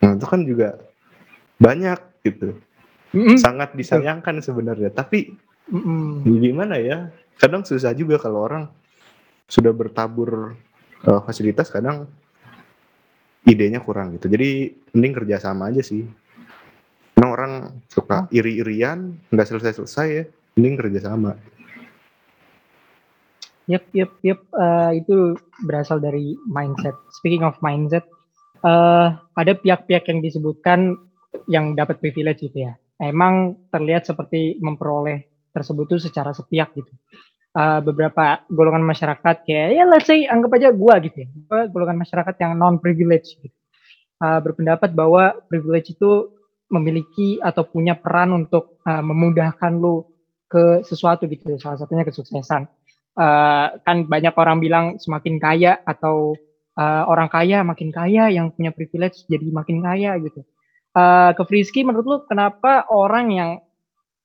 [0.00, 0.80] nah itu kan juga
[1.60, 2.56] banyak gitu
[3.12, 3.36] mm-hmm.
[3.36, 5.36] sangat disayangkan sebenarnya tapi
[5.68, 6.24] mm-hmm.
[6.40, 8.64] gimana ya kadang susah juga kalau orang
[9.48, 10.56] sudah bertabur
[11.04, 12.08] uh, fasilitas kadang
[13.44, 16.04] idenya kurang gitu jadi mending kerjasama aja sih
[17.16, 17.52] karena orang
[17.88, 20.24] suka iri-irian nggak selesai-selesai ya
[20.56, 21.36] mending kerjasama
[23.70, 24.40] Yep, yep, yep.
[24.50, 26.98] Uh, itu berasal dari mindset.
[27.14, 28.02] Speaking of mindset,
[28.64, 30.96] uh, ada pihak-pihak yang disebutkan
[31.46, 32.72] yang dapat privilege gitu ya.
[33.00, 35.24] Emang terlihat seperti memperoleh
[35.56, 36.92] tersebut tuh secara sepihak gitu.
[37.50, 41.28] Uh, beberapa golongan masyarakat kayak ya let's say anggap aja gua gitu ya.
[41.72, 43.56] Golongan masyarakat yang non privilege gitu.
[44.20, 46.28] Uh, berpendapat bahwa privilege itu
[46.70, 50.04] memiliki atau punya peran untuk uh, memudahkan lu
[50.46, 51.56] ke sesuatu gitu.
[51.56, 52.68] Salah satunya kesuksesan
[53.16, 56.36] uh, kan banyak orang bilang semakin kaya atau
[56.80, 60.40] uh, orang kaya makin kaya yang punya privilege jadi makin kaya gitu.
[60.90, 63.50] Uh, ke Frisky menurut lu kenapa orang yang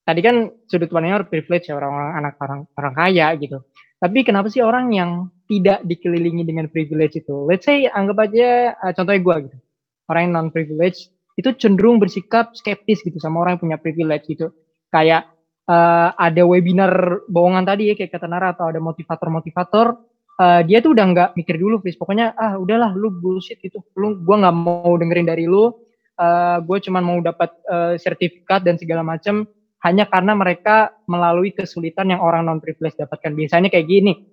[0.07, 3.59] tadi kan sudut pandangnya privilege ya orang-orang anak orang orang kaya gitu.
[3.99, 7.45] Tapi kenapa sih orang yang tidak dikelilingi dengan privilege itu?
[7.45, 9.57] Let's say anggap aja uh, contohnya gue gitu.
[10.05, 14.53] Orang yang non privilege itu cenderung bersikap skeptis gitu sama orang yang punya privilege gitu.
[14.93, 15.27] Kayak
[15.67, 20.95] uh, ada webinar bohongan tadi ya kayak kata Nara atau ada motivator-motivator uh, dia tuh
[20.95, 21.95] udah nggak mikir dulu Fris.
[21.99, 25.71] Pokoknya ah udahlah lu bullshit itu lu gua nggak mau dengerin dari lu.
[26.15, 29.43] Uh, eh, gue cuma mau dapat uh, sertifikat dan segala macam
[29.83, 33.35] hanya karena mereka melalui kesulitan yang orang non privilege dapatkan.
[33.35, 34.23] Biasanya kayak gini.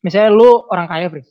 [0.00, 1.28] Misalnya lu orang kaya Fris.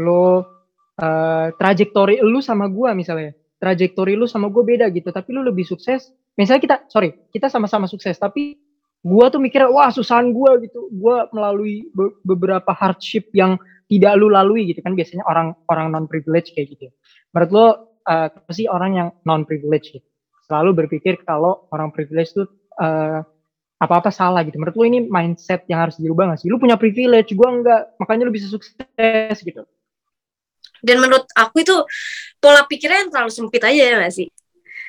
[0.00, 3.36] Lu uh, trajektori lu sama gua misalnya.
[3.60, 5.12] Trajektori lu sama gue beda gitu.
[5.12, 6.12] Tapi lu lebih sukses.
[6.36, 8.56] Misalnya kita sorry kita sama-sama sukses tapi
[9.04, 10.88] gua tuh mikir wah susahan gua gitu.
[10.94, 14.94] Gua melalui be beberapa hardship yang tidak lu lalui gitu kan.
[14.94, 16.92] Biasanya orang orang non privilege kayak gitu
[17.36, 17.66] menurut lo
[18.08, 20.08] uh, apa sih orang yang non privilege gitu?
[20.48, 22.48] Selalu berpikir kalau orang privilege tuh
[22.80, 23.20] uh,
[23.76, 24.56] apa-apa salah gitu.
[24.56, 26.48] Menurut lo ini mindset yang harus dirubah gak sih?
[26.48, 29.68] Lu punya privilege gua enggak makanya lu bisa sukses gitu.
[30.80, 31.76] Dan menurut aku itu
[32.40, 34.32] pola pikirnya yang terlalu sempit aja ya gak sih?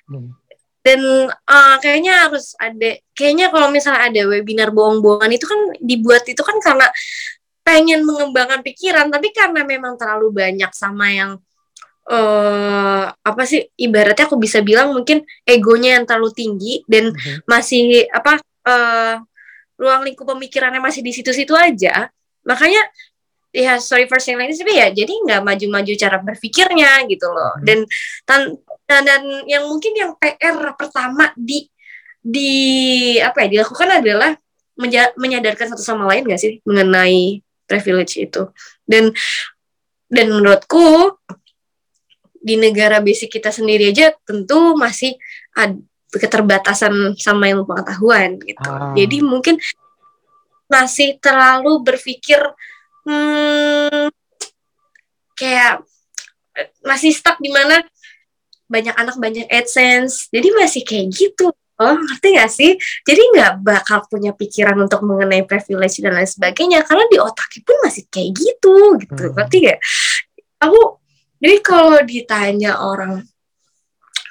[0.08, 0.47] Hmm
[0.88, 6.40] dan uh, kayaknya harus ada kayaknya kalau misalnya ada webinar bohong-bohongan itu kan dibuat itu
[6.40, 6.88] kan karena
[7.68, 11.36] pengen mengembangkan pikiran tapi karena memang terlalu banyak sama yang
[12.08, 17.44] uh, apa sih ibaratnya aku bisa bilang mungkin egonya yang terlalu tinggi dan mm-hmm.
[17.44, 19.20] masih apa uh,
[19.76, 22.08] ruang lingkup pemikirannya masih di situ-situ aja
[22.48, 22.80] makanya
[23.52, 27.68] ya sorry for saying like this ya jadi nggak maju-maju cara berpikirnya gitu loh mm-hmm.
[27.68, 27.80] dan
[28.24, 28.42] tan
[28.88, 31.68] Nah, dan yang mungkin yang PR pertama di
[32.24, 32.52] di
[33.20, 34.32] apa ya dilakukan adalah
[35.18, 38.48] menyadarkan satu sama lain gak sih mengenai privilege itu.
[38.88, 39.12] Dan
[40.08, 41.20] dan menurutku
[42.40, 45.20] di negara basic kita sendiri aja tentu masih
[45.52, 45.76] ada
[46.08, 48.64] keterbatasan sama ilmu pengetahuan gitu.
[48.64, 48.96] Ah.
[48.96, 49.60] Jadi mungkin
[50.72, 52.40] masih terlalu berpikir
[53.04, 54.12] hmm,
[55.36, 55.84] kayak
[56.84, 57.84] masih stuck di mana
[58.68, 60.32] banyak anak banyak AdSense.
[60.32, 61.52] Jadi masih kayak gitu.
[61.78, 62.72] Oh ngerti gak sih?
[63.06, 67.78] Jadi nggak bakal punya pikiran untuk mengenai privilege dan lain sebagainya karena di otaknya pun
[67.86, 69.24] masih kayak gitu gitu.
[69.30, 69.34] Hmm.
[69.38, 69.80] ngerti gak
[70.62, 70.82] aku
[71.42, 73.24] jadi kalau ditanya orang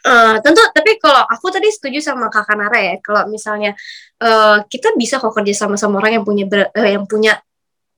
[0.06, 3.74] Uh, tentu tapi kalau aku tadi setuju sama kakak Nara ya kalau misalnya
[4.22, 7.42] uh, kita bisa kok kerja sama sama orang yang punya ber, uh, yang punya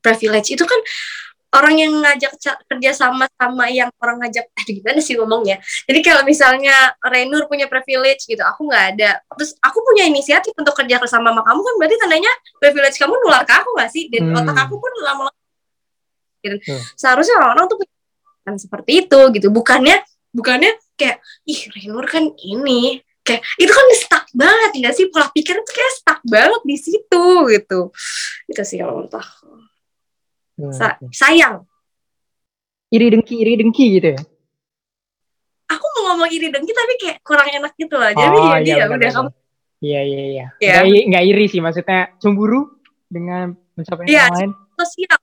[0.00, 0.56] privilege.
[0.56, 0.80] Itu kan
[1.48, 2.32] orang yang ngajak
[2.68, 5.56] kerja sama sama yang orang ngajak aduh gimana sih ngomongnya?
[5.88, 9.10] Jadi kalau misalnya Renur punya privilege gitu aku nggak ada.
[9.40, 13.42] Terus aku punya inisiatif untuk kerja sama sama kamu kan berarti tandanya privilege kamu nular
[13.48, 14.04] ke aku nggak sih?
[14.12, 14.38] Dan hmm.
[14.44, 15.32] otak aku pun lama-lama
[16.44, 16.56] gitu.
[16.60, 16.82] hmm.
[16.94, 17.76] seharusnya orang-orang tuh
[18.44, 19.48] kan seperti itu gitu.
[19.48, 19.96] Bukannya
[20.36, 25.08] bukannya kayak ih Renur kan ini kayak itu kan stuck banget nggak sih?
[25.08, 27.80] Pola pikir tuh kayak stuck banget di situ gitu.
[28.44, 29.67] Itu sih kalau menurut aku
[30.74, 31.62] Sa sayang.
[32.90, 34.20] Iri dengki, iri dengki gitu ya?
[35.68, 38.10] Aku mau ngomong iri dengki tapi kayak kurang enak gitu loh.
[38.10, 39.30] Jadi oh, ya, iya, ya udah kamu.
[39.78, 40.46] Iya iya iya.
[40.58, 40.82] Yeah.
[40.82, 44.50] Nggak, iri sih maksudnya cemburu dengan mencapai yeah, yang lain.
[44.74, 45.18] Sosial,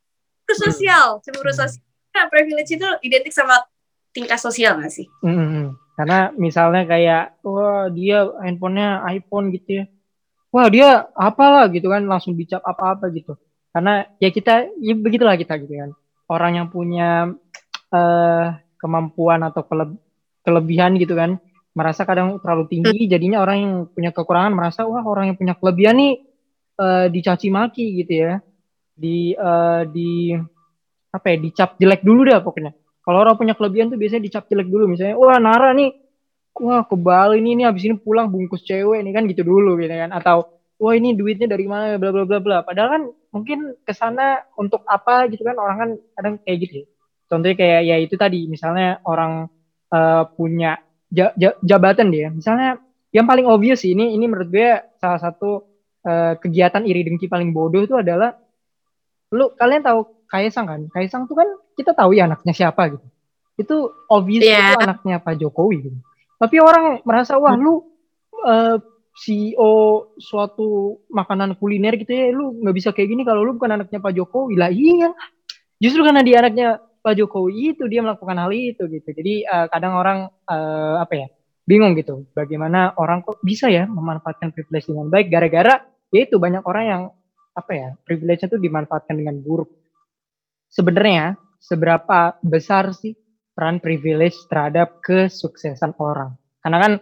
[0.46, 1.60] cemburu sosial, cemburu hmm.
[1.60, 1.84] sosial.
[2.16, 3.60] Nah, privilege itu identik sama
[4.16, 5.12] tingkat sosial nggak sih?
[5.20, 5.66] Mm -hmm.
[6.00, 9.86] Karena misalnya kayak, wah dia handphonenya iPhone gitu ya.
[10.56, 13.36] Wah dia apalah gitu kan langsung dicap apa-apa gitu
[13.76, 15.92] karena ya kita ya begitulah kita gitu kan.
[16.32, 17.28] Orang yang punya
[17.92, 18.46] uh,
[18.80, 20.00] kemampuan atau kele
[20.48, 21.44] kelebihan gitu kan
[21.76, 23.12] merasa kadang terlalu tinggi hmm.
[23.12, 26.14] jadinya orang yang punya kekurangan merasa wah orang yang punya kelebihan nih
[26.80, 28.34] uh, dicaci maki gitu ya.
[28.96, 30.32] Di uh, di
[31.12, 32.72] apa ya dicap jelek dulu deh pokoknya.
[33.04, 34.88] Kalau orang punya kelebihan tuh biasanya dicap jelek dulu.
[34.88, 35.92] Misalnya wah Nara nih
[36.64, 39.92] wah ke Bali ini nih habis ini pulang bungkus cewek nih kan gitu dulu gitu
[39.92, 40.16] kan.
[40.16, 44.44] Atau wah ini duitnya dari mana bla bla bla bla padahal kan mungkin ke sana
[44.60, 46.86] untuk apa gitu kan orang kan kadang kayak gitu ya
[47.28, 49.50] contohnya kayak ya itu tadi misalnya orang
[49.92, 50.80] uh, punya
[51.64, 52.28] jabatan dia.
[52.34, 52.82] Misalnya
[53.16, 55.64] yang paling obvious sih ini ini menurut gue salah satu
[56.04, 58.36] uh, kegiatan iri dengki paling bodoh itu adalah
[59.32, 60.82] lu kalian tahu Kaisang kan?
[60.92, 63.08] Kaisang tuh kan kita tahu ya anaknya siapa gitu.
[63.56, 63.76] Itu
[64.12, 64.76] obvious yeah.
[64.76, 65.98] itu anaknya Pak Jokowi gitu.
[66.36, 67.80] Tapi orang merasa wah lu
[68.44, 68.78] uh,
[69.16, 74.04] CEO suatu makanan kuliner gitu ya, lu nggak bisa kayak gini kalau lu bukan anaknya
[74.04, 74.68] Pak Jokowi lah.
[74.68, 75.16] Iya,
[75.80, 79.10] justru karena dia anaknya Pak Jokowi itu dia melakukan hal itu gitu.
[79.16, 81.28] Jadi uh, kadang orang uh, apa ya
[81.64, 86.62] bingung gitu, bagaimana orang kok bisa ya memanfaatkan privilege dengan baik gara-gara ya itu banyak
[86.68, 87.02] orang yang
[87.56, 89.72] apa ya privilege itu dimanfaatkan dengan buruk.
[90.68, 93.16] Sebenarnya seberapa besar sih
[93.56, 96.36] peran privilege terhadap kesuksesan orang?
[96.60, 96.94] Karena kan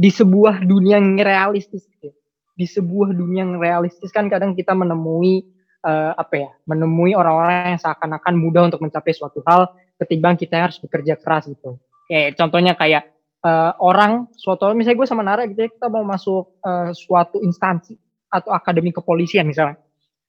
[0.00, 2.16] di sebuah dunia yang realistis, gitu,
[2.56, 5.44] di sebuah dunia yang realistis kan kadang kita menemui
[5.84, 9.68] uh, apa ya menemui orang-orang yang seakan-akan mudah untuk mencapai suatu hal
[10.00, 11.76] ketimbang kita harus bekerja keras gitu.
[12.08, 13.12] Kayak contohnya kayak
[13.44, 18.00] uh, orang suatu misalnya gue sama Nara gitu ya kita mau masuk uh, suatu instansi
[18.32, 19.76] atau akademi kepolisian misalnya.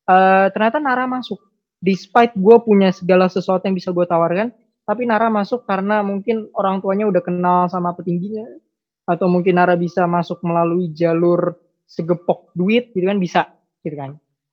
[0.03, 1.39] Uh, ternyata Nara masuk
[1.79, 4.51] despite gue punya segala sesuatu yang bisa gue tawarkan
[4.83, 8.43] tapi Nara masuk karena mungkin orang tuanya udah kenal sama petingginya
[9.05, 13.41] atau mungkin Nara bisa masuk melalui jalur segepok duit gitu kan bisa
[13.81, 14.11] gitu kan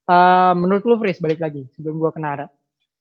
[0.08, 2.48] Uh, menurut lu Fris balik lagi sebelum gua kena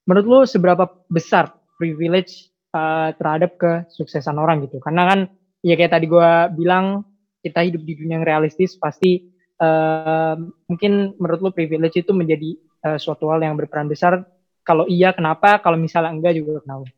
[0.04, 4.84] Menurut lu seberapa besar privilege uh, terhadap kesuksesan orang gitu?
[4.84, 5.20] Karena kan
[5.64, 7.08] ya kayak tadi gua bilang
[7.40, 9.24] kita hidup di dunia yang realistis pasti
[9.64, 10.36] uh,
[10.68, 12.60] mungkin menurut lu privilege itu menjadi
[12.92, 14.28] uh, suatu hal yang berperan besar.
[14.68, 15.64] Kalau iya kenapa?
[15.64, 16.92] Kalau misalnya enggak juga kenapa?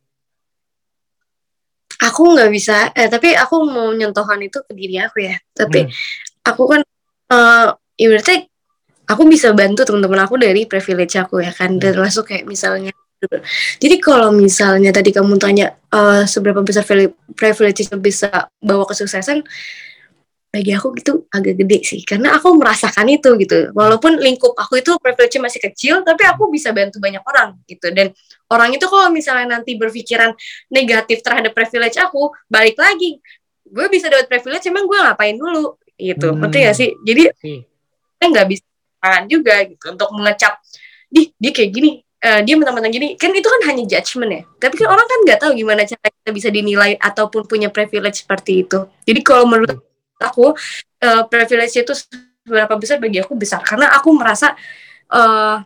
[1.99, 5.35] Aku nggak bisa, eh, tapi aku mau nyentuhan itu ke diri aku ya.
[5.51, 6.47] Tapi hmm.
[6.47, 6.81] aku kan,
[7.35, 8.47] uh, ibaratnya
[9.09, 11.81] aku bisa bantu teman-teman aku dari privilege aku ya kan hmm.
[11.81, 12.93] termasuk kayak misalnya
[13.83, 16.87] jadi kalau misalnya tadi kamu tanya uh, seberapa besar
[17.35, 19.43] privilege itu bisa bawa kesuksesan
[20.49, 23.69] bagi aku itu agak gede sih karena aku merasakan itu gitu.
[23.77, 27.93] Walaupun lingkup aku itu privilege masih kecil tapi aku bisa bantu banyak orang gitu.
[27.93, 28.09] Dan
[28.49, 30.33] orang itu kalau misalnya nanti berpikiran
[30.73, 33.21] negatif terhadap privilege aku balik lagi.
[33.69, 35.77] Gue bisa dapat privilege emang gue ngapain dulu?
[35.93, 36.27] Gitu.
[36.33, 36.41] Hmm.
[36.41, 36.89] ngerti gak sih?
[37.05, 37.23] Jadi
[38.19, 38.65] nggak bisa
[39.31, 40.59] juga gitu untuk mengecap
[41.07, 43.07] di dia kayak gini uh, dia mentang-mentang gini.
[43.15, 44.41] Kan itu kan hanya judgement ya.
[44.59, 48.67] Tapi kan orang kan nggak tahu gimana cara kita bisa dinilai ataupun punya privilege seperti
[48.67, 48.89] itu.
[49.07, 49.88] Jadi kalau menurut
[50.19, 50.53] aku
[51.03, 53.63] uh, privilege itu seberapa besar bagi aku besar.
[53.63, 54.53] Karena aku merasa
[55.11, 55.63] uh,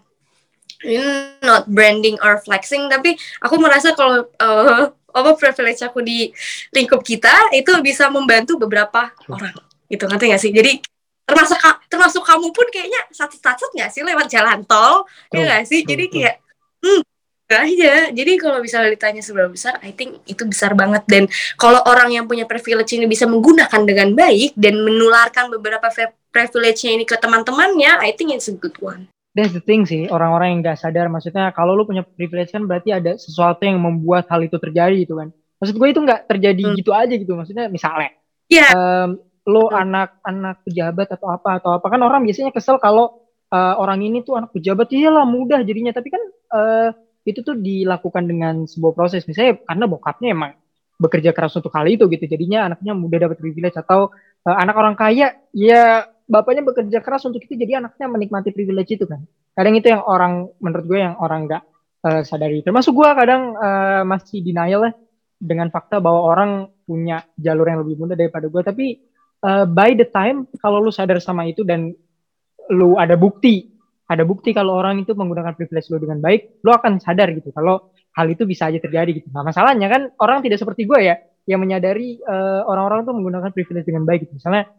[1.41, 6.33] not branding or flexing tapi aku merasa kalau uh, apa privilege aku di
[6.73, 9.53] lingkup kita itu bisa membantu beberapa orang.
[9.87, 10.51] Gitu ngerti gak sih?
[10.53, 10.81] Jadi
[11.23, 11.55] termasuk
[11.87, 15.07] termasuk kamu pun kayaknya satu satu nggak sih lewat jalan tol.
[15.31, 15.85] Ya nggak sih?
[15.87, 16.35] Jadi kayak
[16.83, 17.12] hmm
[17.61, 18.09] aja.
[18.09, 21.05] Jadi kalau misalnya ditanya seberapa besar I think itu besar banget.
[21.05, 21.29] Dan
[21.61, 25.87] kalau orang yang punya privilege ini bisa menggunakan dengan baik dan menularkan beberapa
[26.33, 29.07] privilege-nya ini ke teman-temannya I think it's a good one.
[29.33, 31.09] That's the thing sih orang-orang yang nggak sadar.
[31.09, 35.17] Maksudnya kalau lu punya privilege kan berarti ada sesuatu yang membuat hal itu terjadi gitu
[35.17, 35.33] kan.
[35.57, 36.75] Maksud gue itu nggak terjadi hmm.
[36.77, 38.13] gitu aja gitu maksudnya misalnya
[38.51, 38.69] yeah.
[38.75, 41.85] um, lo anak-anak pejabat atau apa atau apa.
[41.89, 45.91] Kan orang biasanya kesel kalau uh, orang ini tuh anak pejabat iyalah mudah jadinya.
[45.91, 46.89] Tapi kan uh,
[47.23, 49.23] itu tuh dilakukan dengan sebuah proses.
[49.27, 50.51] Misalnya karena bokapnya emang
[50.99, 52.25] bekerja keras untuk hal itu gitu.
[52.27, 54.11] Jadinya anaknya mudah dapat privilege atau
[54.45, 59.05] uh, anak orang kaya ya bapaknya bekerja keras untuk itu jadi anaknya menikmati privilege itu
[59.07, 59.23] kan.
[59.55, 61.63] Kadang itu yang orang menurut gue yang orang nggak
[62.05, 62.61] uh, sadari.
[62.61, 64.93] Termasuk gue kadang uh, masih denial lah
[65.43, 66.51] dengan fakta bahwa orang
[66.87, 68.85] punya jalur yang lebih mudah daripada gue tapi
[69.43, 71.91] uh, by the time kalau lu sadar sama itu dan
[72.71, 73.72] lu ada bukti
[74.09, 77.93] ada bukti kalau orang itu menggunakan privilege lu dengan baik lu akan sadar gitu kalau
[78.13, 81.59] hal itu bisa aja terjadi gitu nah masalahnya kan orang tidak seperti gue ya yang
[81.59, 84.71] menyadari uh, orang-orang tuh menggunakan privilege dengan baik gitu misalnya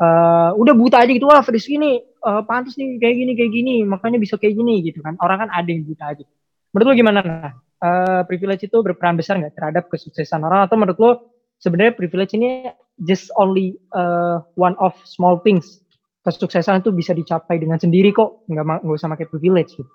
[0.00, 3.74] uh, udah buta aja gitu wah Fris ini uh, pantas nih kayak gini kayak gini
[3.88, 6.24] makanya bisa kayak gini gitu kan orang kan ada yang buta aja
[6.72, 7.52] menurut lu gimana nah?
[7.80, 11.12] uh, privilege itu berperan besar nggak terhadap kesuksesan orang atau menurut lu
[11.60, 12.72] sebenarnya privilege ini
[13.04, 15.80] just only uh, one of small things.
[16.20, 19.80] Kesuksesan itu bisa dicapai dengan sendiri kok, nggak nggak usah pakai privilege.
[19.80, 19.90] Gitu.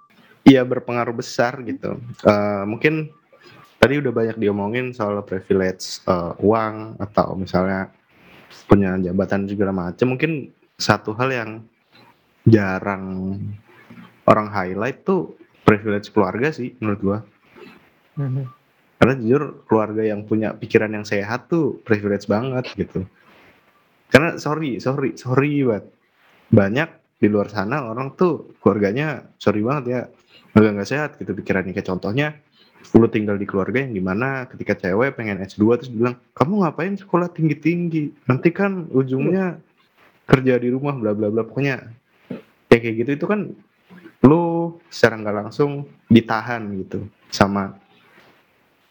[0.46, 1.98] Iya berpengaruh besar gitu.
[2.22, 3.14] Uh, mungkin
[3.82, 7.94] tadi udah banyak diomongin soal privilege uh, uang atau misalnya
[8.66, 11.50] punya jabatan segala macam mungkin satu hal yang
[12.46, 13.38] jarang
[14.26, 17.20] orang highlight tuh privilege keluarga sih menurut gua
[18.18, 18.46] mm-hmm.
[19.02, 23.06] karena jujur keluarga yang punya pikiran yang sehat tuh privilege banget gitu
[24.10, 25.86] karena sorry sorry sorry banget
[26.50, 30.02] banyak di luar sana orang tuh keluarganya sorry banget ya
[30.56, 31.76] agak nggak sehat gitu pikirannya.
[31.76, 32.28] Kayak contohnya
[32.96, 36.96] lu tinggal di keluarga yang di mana ketika cewek pengen S2 terus bilang kamu ngapain
[36.96, 38.30] sekolah tinggi-tinggi?
[38.30, 39.60] Nanti kan ujungnya
[40.30, 41.44] kerja di rumah bla bla bla.
[41.44, 41.82] Pokoknya
[42.72, 43.52] kayak kayak gitu itu kan
[44.24, 47.76] lu secara nggak langsung ditahan gitu sama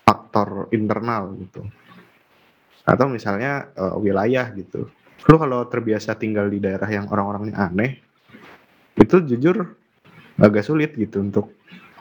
[0.04, 1.64] faktor internal gitu.
[2.84, 4.92] Atau misalnya uh, wilayah gitu
[5.24, 7.96] lu kalau terbiasa tinggal di daerah yang orang-orangnya aneh
[9.00, 9.74] itu jujur
[10.38, 11.54] agak sulit gitu untuk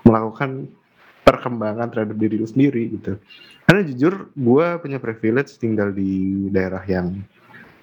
[0.04, 0.68] melakukan
[1.24, 3.16] perkembangan terhadap diri lu sendiri gitu.
[3.64, 7.24] Karena jujur gue punya privilege tinggal di daerah yang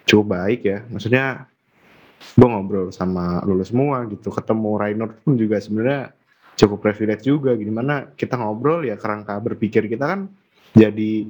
[0.05, 0.85] cukup baik ya.
[0.93, 1.49] Maksudnya
[2.37, 6.13] gue ngobrol sama lu semua gitu, ketemu Rainer pun juga sebenarnya
[6.61, 7.57] cukup privilege juga.
[7.57, 10.21] Gimana kita ngobrol ya kerangka berpikir kita kan
[10.77, 11.25] jadi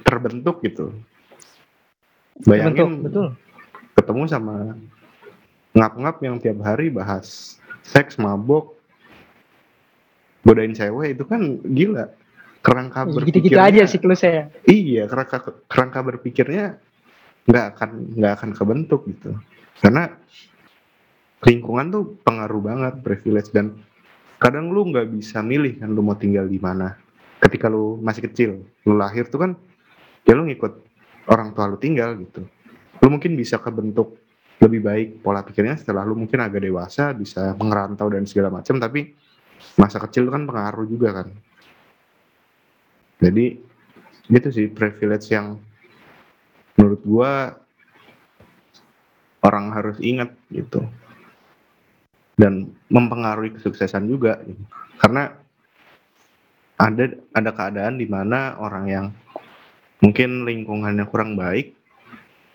[0.00, 0.96] terbentuk gitu.
[2.48, 3.36] Bayangin betul.
[4.00, 4.74] Ketemu sama
[5.76, 8.74] ngap-ngap yang tiap hari bahas seks, mabok,
[10.42, 12.08] godain cewek itu kan gila.
[12.60, 16.76] Kerangka berpikirnya gitu-gitu aja sih kalau saya iya kerangka kerangka berpikirnya
[17.48, 19.32] nggak akan nggak akan kebentuk gitu.
[19.80, 20.12] Karena
[21.40, 23.80] lingkungan tuh pengaruh banget privilege dan
[24.36, 27.00] kadang lu nggak bisa milih kan lu mau tinggal di mana.
[27.40, 29.50] Ketika lu masih kecil lu lahir tuh kan
[30.28, 30.84] ya lu ngikut
[31.32, 32.44] orang tua lu tinggal gitu
[33.00, 34.20] lu mungkin bisa kebentuk
[34.60, 39.16] lebih baik pola pikirnya setelah lu mungkin agak dewasa bisa mengerantau dan segala macam tapi
[39.80, 41.28] masa kecil kan pengaruh juga kan
[43.20, 43.56] jadi
[44.28, 45.56] gitu sih privilege yang
[46.76, 47.32] menurut gua
[49.40, 50.84] orang harus ingat gitu
[52.36, 54.60] dan mempengaruhi kesuksesan juga gitu.
[55.00, 55.32] karena
[56.80, 57.04] ada
[57.36, 59.06] ada keadaan di mana orang yang
[60.00, 61.79] mungkin lingkungannya kurang baik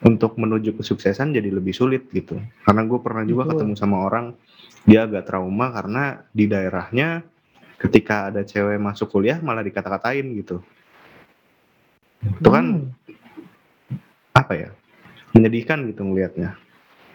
[0.04, 2.36] untuk menuju kesuksesan jadi lebih sulit gitu.
[2.68, 3.52] Karena gue pernah juga Betul.
[3.56, 4.26] ketemu sama orang
[4.84, 7.24] dia agak trauma karena di daerahnya
[7.80, 10.60] ketika ada cewek masuk kuliah malah dikata-katain gitu.
[12.22, 14.36] Itu kan hmm.
[14.36, 14.70] apa ya?
[15.32, 16.60] Menyedihkan gitu ngelihatnya.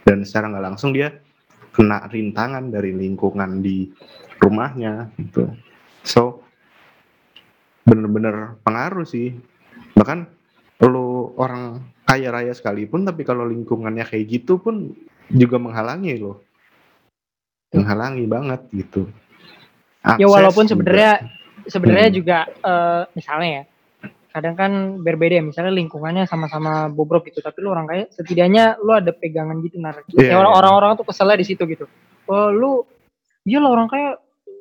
[0.05, 1.15] Dan secara nggak langsung dia
[1.71, 3.93] kena rintangan dari lingkungan di
[4.43, 5.53] rumahnya gitu.
[6.03, 6.43] So
[7.85, 9.37] bener-bener pengaruh sih.
[9.95, 10.40] Bahkan
[10.89, 14.97] lu orang kaya raya sekalipun tapi kalau lingkungannya kayak gitu pun
[15.29, 16.41] juga menghalangi loh.
[17.71, 19.07] Menghalangi banget gitu.
[20.01, 21.13] Ya, Akses ya walaupun sebenarnya.
[21.69, 22.17] sebenarnya hmm.
[22.17, 23.65] juga uh, misalnya ya
[24.33, 24.73] kadang kan
[25.05, 25.45] berbeda ya.
[25.45, 30.01] Misalnya lingkungannya sama-sama bobrok gitu tapi lu orang kaya setidaknya lu ada pegangan gitu nar.
[30.17, 31.85] Yeah, ya orang-orang tuh keselnya di situ gitu.
[32.27, 32.89] Oh lu
[33.45, 34.17] dia lo orang kaya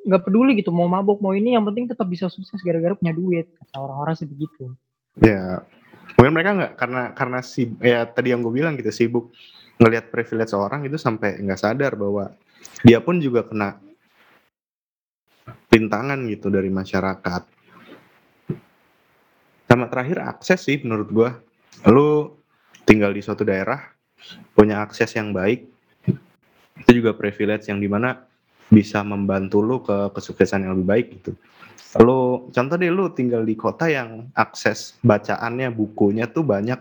[0.08, 3.52] nggak peduli gitu mau mabuk mau ini yang penting tetap bisa sukses gara-gara punya duit
[3.60, 4.72] kata orang-orang sebegitu
[5.20, 5.60] ya
[6.20, 9.32] mungkin mereka nggak karena karena si ya tadi yang gue bilang gitu sibuk
[9.80, 12.36] ngelihat privilege orang itu sampai nggak sadar bahwa
[12.84, 13.80] dia pun juga kena
[15.72, 17.48] rintangan gitu dari masyarakat.
[19.72, 21.30] Sama terakhir akses sih menurut gue
[21.88, 22.36] lu
[22.84, 23.80] tinggal di suatu daerah
[24.52, 25.72] punya akses yang baik
[26.84, 28.28] itu juga privilege yang di mana
[28.68, 31.32] bisa membantu lu ke kesuksesan yang lebih baik gitu
[31.98, 36.78] Lu contoh deh lu tinggal di kota yang akses bacaannya, bukunya tuh banyak.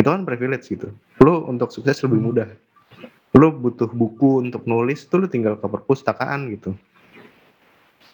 [0.00, 0.96] Itu kan privilege gitu.
[1.20, 2.28] Lu untuk sukses lebih hmm.
[2.32, 2.48] mudah.
[3.36, 6.72] Lu butuh buku untuk nulis tuh lu tinggal ke perpustakaan gitu.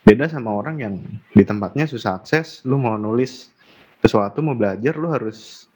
[0.03, 0.95] Beda sama orang yang
[1.31, 3.55] di tempatnya susah akses, lu mau nulis
[4.05, 5.71] sesuatu mau belajar lu harus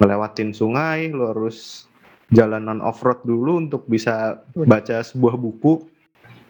[0.00, 1.84] melewatin sungai, lu harus
[2.32, 5.84] jalanan off-road dulu untuk bisa baca sebuah buku.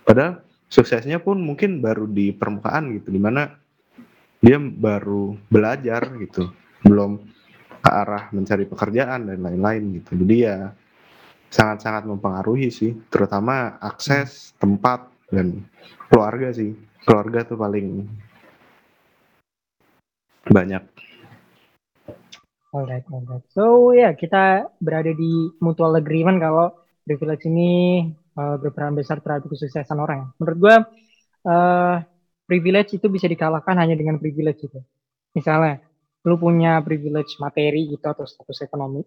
[0.06, 3.50] Padahal suksesnya pun mungkin baru di permukaan gitu di mana
[4.40, 6.48] dia baru belajar gitu
[6.86, 7.20] belum
[7.80, 10.16] ke arah mencari pekerjaan dan lain-lain gitu.
[10.16, 10.70] Jadi ya
[11.50, 15.66] sangat-sangat mempengaruhi sih terutama akses tempat dan
[16.08, 16.72] keluarga sih.
[17.04, 18.04] Keluarga tuh paling
[20.46, 20.84] banyak.
[22.70, 23.44] Alright, alright.
[23.50, 26.70] So ya yeah, kita berada di mutual agreement kalau
[27.02, 28.06] privilege ini
[28.40, 30.32] uh, berperan besar terhadap kesuksesan orang.
[30.40, 30.76] Menurut gue,
[31.52, 31.96] uh,
[32.48, 34.80] privilege itu bisa dikalahkan hanya dengan privilege itu.
[35.36, 35.84] Misalnya,
[36.24, 39.04] lu punya privilege materi gitu atau status ekonomi.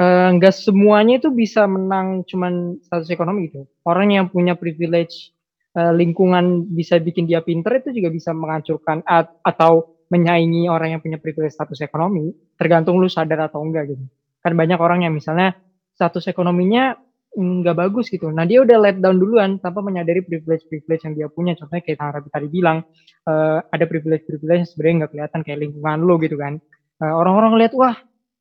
[0.00, 3.68] Uh, semuanya itu bisa menang cuman status ekonomi gitu.
[3.84, 5.32] Orang yang punya privilege
[5.76, 11.00] uh, lingkungan bisa bikin dia pinter itu juga bisa menghancurkan at atau menyaingi orang yang
[11.04, 12.32] punya privilege status ekonomi.
[12.56, 14.04] Tergantung lu sadar atau enggak gitu.
[14.40, 15.52] kan banyak orang yang misalnya
[15.92, 16.96] status ekonominya
[17.30, 18.26] nggak bagus gitu.
[18.34, 21.54] Nah dia udah let down duluan tanpa menyadari privilege-privilege yang dia punya.
[21.54, 22.82] Contohnya kayak Tara tadi bilang
[23.30, 26.58] uh, ada privilege-privilege yang sebenarnya nggak kelihatan kayak lingkungan lo gitu kan.
[26.98, 27.94] Uh, orang-orang lihat wah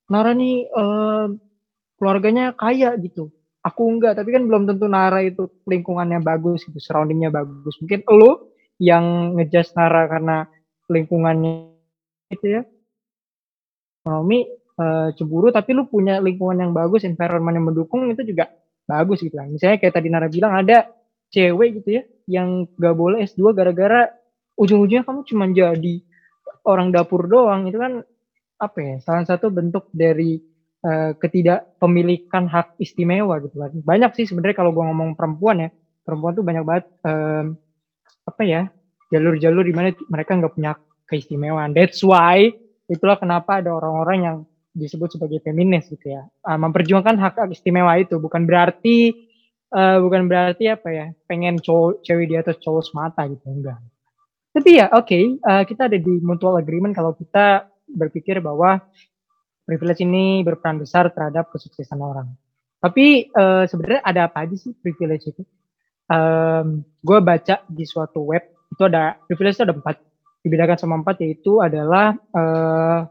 [0.09, 1.29] Nara nih uh,
[2.01, 3.29] keluarganya kaya gitu.
[3.61, 7.77] Aku enggak, tapi kan belum tentu Nara itu lingkungannya bagus gitu, surroundingnya bagus.
[7.83, 10.49] Mungkin lo yang ngejudge Nara karena
[10.89, 11.77] lingkungannya
[12.33, 12.61] gitu ya.
[14.01, 18.49] Ekonomi uh, cemburu tapi lu punya lingkungan yang bagus, environment yang mendukung itu juga
[18.89, 19.53] bagus gitu kan.
[19.53, 20.89] Misalnya kayak tadi Nara bilang ada
[21.29, 24.09] cewek gitu ya yang gak boleh S2 gara-gara
[24.57, 25.95] ujung-ujungnya kamu cuma jadi
[26.65, 28.01] orang dapur doang itu kan
[28.59, 30.41] apa ya salah satu bentuk dari
[30.83, 33.71] uh, ketidakpemilikan hak istimewa gitu kan.
[33.71, 35.69] Banyak sih sebenarnya kalau gua ngomong perempuan ya,
[36.03, 37.55] perempuan tuh banyak banget um,
[38.27, 38.61] apa ya
[39.09, 40.75] jalur-jalur di mana mereka nggak punya
[41.07, 41.71] keistimewaan.
[41.71, 42.51] That's why
[42.91, 44.37] itulah kenapa ada orang-orang yang
[44.79, 46.23] disebut sebagai feminis gitu ya.
[46.47, 48.15] Uh, memperjuangkan hak, hak istimewa itu.
[48.17, 49.13] Bukan berarti
[49.75, 53.79] uh, bukan berarti apa ya pengen cowok cewek di atas cowok semata gitu enggak.
[54.49, 58.81] Tapi ya oke okay, uh, kita ada di mutual agreement kalau kita berpikir bahwa
[59.69, 62.33] privilege ini berperan besar terhadap kesuksesan orang.
[62.79, 65.43] Tapi uh, sebenarnya ada apa aja sih privilege itu?
[66.09, 68.41] Um, gue baca di suatu web
[68.73, 70.01] itu ada privilege itu ada empat.
[70.39, 73.05] Dibedakan sama empat yaitu adalah uh,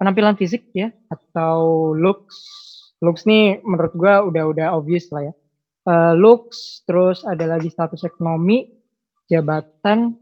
[0.00, 2.40] penampilan fisik ya atau looks.
[3.04, 5.34] Looks nih menurut gue udah udah obvious lah ya.
[5.84, 8.64] Uh, looks terus ada lagi status ekonomi
[9.28, 10.16] jabatan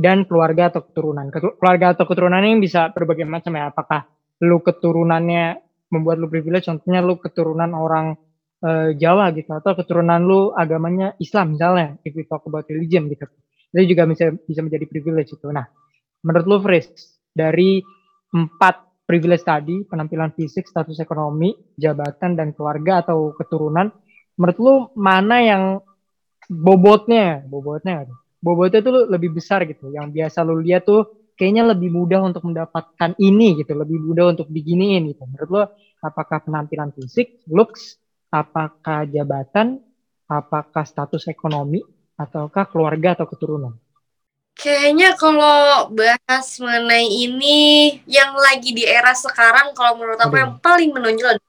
[0.00, 1.28] dan keluarga atau keturunan.
[1.28, 3.68] Keluarga atau keturunan ini bisa berbagai macam ya.
[3.68, 4.08] Apakah
[4.40, 5.60] lu keturunannya
[5.92, 6.72] membuat lu privilege?
[6.72, 8.16] Contohnya lu keturunan orang
[8.64, 13.28] uh, Jawa gitu atau keturunan lu agamanya Islam misalnya if we talk about religion gitu.
[13.72, 15.48] Itu juga bisa bisa menjadi privilege itu.
[15.52, 15.68] Nah
[16.24, 16.88] menurut lu Fris
[17.32, 17.80] dari
[18.32, 23.90] empat privilege tadi, penampilan fisik, status ekonomi, jabatan, dan keluarga atau keturunan,
[24.38, 25.62] menurut lu mana yang
[26.48, 28.08] bobotnya, bobotnya,
[28.40, 33.18] bobotnya tuh lebih besar gitu, yang biasa lu lihat tuh kayaknya lebih mudah untuk mendapatkan
[33.18, 35.26] ini gitu, lebih mudah untuk diginiin gitu.
[35.26, 35.62] Menurut lu
[36.02, 37.98] apakah penampilan fisik, looks,
[38.30, 39.82] apakah jabatan,
[40.30, 41.82] apakah status ekonomi,
[42.16, 43.74] ataukah keluarga atau keturunan?
[44.52, 47.58] Kayaknya kalau bahas mengenai ini
[48.04, 51.40] yang lagi di era sekarang kalau menurut aku yang paling menonjol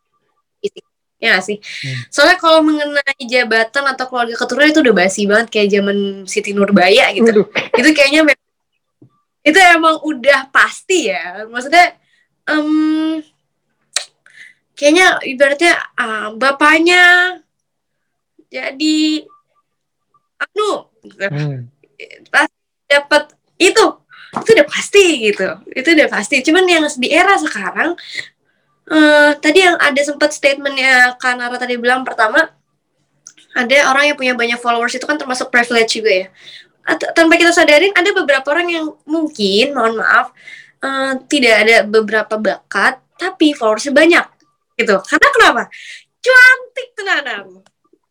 [1.24, 1.58] ya gak sih?
[1.60, 2.00] Hmm.
[2.12, 5.98] Soalnya kalau mengenai jabatan atau keluarga keturunan itu udah basi banget kayak zaman
[6.28, 7.28] Siti Nurbaya gitu.
[7.32, 7.48] Aduh.
[7.80, 8.36] Itu kayaknya
[9.44, 11.48] itu emang udah pasti ya.
[11.48, 11.96] Maksudnya
[12.48, 13.24] um,
[14.76, 17.40] kayaknya ibaratnya uh, bapaknya
[18.52, 19.26] jadi
[20.44, 21.72] anu hmm.
[22.30, 22.52] pas
[23.00, 23.86] dapat itu
[24.34, 26.42] itu udah pasti gitu itu udah pasti.
[26.42, 27.94] Cuman yang di era sekarang
[28.90, 32.50] uh, tadi yang ada sempat statementnya Kanara tadi bilang pertama
[33.54, 36.28] ada orang yang punya banyak followers itu kan termasuk privilege juga ya.
[37.16, 40.34] Tanpa kita sadarin ada beberapa orang yang mungkin mohon maaf
[40.84, 44.26] uh, tidak ada beberapa bakat tapi followersnya banyak
[44.82, 44.98] gitu.
[45.06, 45.64] Karena kenapa?
[46.20, 47.64] Cantik tenanan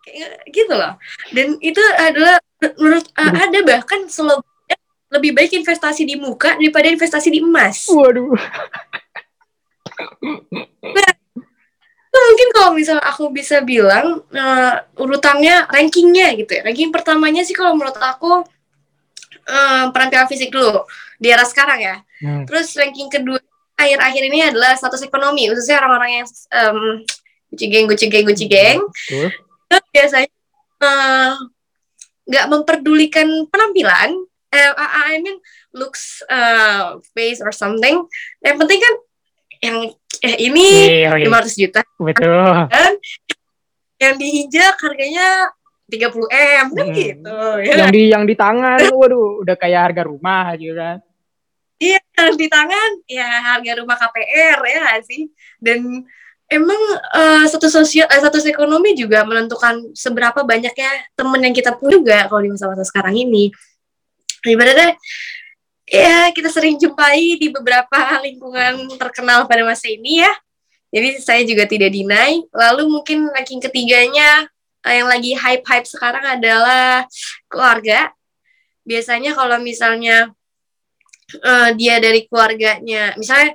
[0.06, 0.94] kayak gitu loh.
[1.34, 2.38] Dan itu adalah
[2.78, 4.51] menurut uh, ada bahkan slogan
[5.12, 7.84] lebih baik investasi di muka daripada investasi di emas.
[7.92, 8.32] Waduh.
[12.12, 16.62] Nah, mungkin kalau misalnya aku bisa bilang uh, urutannya rankingnya gitu ya.
[16.64, 18.44] Ranking pertamanya sih kalau menurut aku
[19.48, 20.84] uh, penampilan fisik dulu
[21.20, 21.96] di era sekarang ya.
[22.24, 22.44] Hmm.
[22.48, 23.40] Terus ranking kedua
[23.76, 26.78] akhir-akhir ini adalah status ekonomi khususnya orang-orang yang um,
[27.52, 28.80] guci geng guci geng guci geng.
[29.12, 29.30] Hmm.
[29.88, 30.28] biasanya
[30.84, 31.32] eh,
[32.28, 34.12] nggak uh, memperdulikan penampilan
[34.52, 35.40] uh, I mean
[35.72, 38.04] looks uh, face or something
[38.44, 38.94] yang penting kan
[39.62, 39.76] yang
[40.20, 40.66] eh, ini
[41.08, 41.30] yeah, okay.
[41.30, 42.92] 500 juta betul kan
[44.02, 45.54] yang diinjak harganya
[45.92, 46.96] 30 m kan hmm.
[46.96, 47.74] gitu ya.
[47.84, 50.98] yang di yang di tangan waduh udah kayak harga rumah gitu kan
[51.78, 56.06] iya yang di tangan ya harga rumah KPR ya sih dan
[56.52, 56.82] emang
[57.16, 62.18] uh, satu sosial uh, status ekonomi juga menentukan seberapa banyaknya temen yang kita punya juga
[62.28, 63.50] kalau di masa-masa sekarang ini
[64.46, 64.98] ibaratnya
[65.86, 70.32] ya kita sering jumpai di beberapa lingkungan terkenal pada masa ini ya.
[70.92, 72.44] Jadi saya juga tidak deny.
[72.52, 74.44] Lalu mungkin ranking ketiganya
[74.84, 77.08] eh, yang lagi hype-hype sekarang adalah
[77.48, 78.12] keluarga.
[78.84, 80.34] Biasanya kalau misalnya
[81.40, 83.54] uh, dia dari keluarganya, misalnya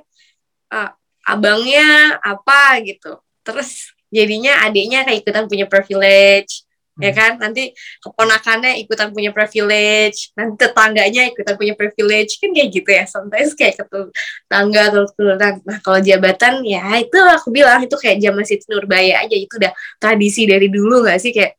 [0.72, 0.90] uh,
[1.28, 6.64] abangnya apa gitu, terus jadinya adiknya kayak ikutan punya privilege,
[6.98, 7.38] ya kan?
[7.38, 7.72] Nanti
[8.02, 12.42] keponakannya ikutan punya privilege nanti tetangganya ikutan punya privilege.
[12.42, 14.10] Kan kayak gitu ya sometimes kayak ketul
[14.50, 15.62] tangga atau keturunan.
[15.62, 19.36] Nah kalau jabatan ya itu aku bilang itu kayak zaman Siti Nurbaya aja.
[19.38, 19.72] Itu udah
[20.02, 21.30] tradisi dari dulu gak sih?
[21.30, 21.58] Kayak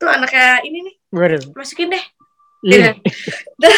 [0.00, 0.94] tuh anaknya ini nih
[1.52, 2.04] masukin deh.
[2.58, 2.98] Yeah.
[3.62, 3.76] udah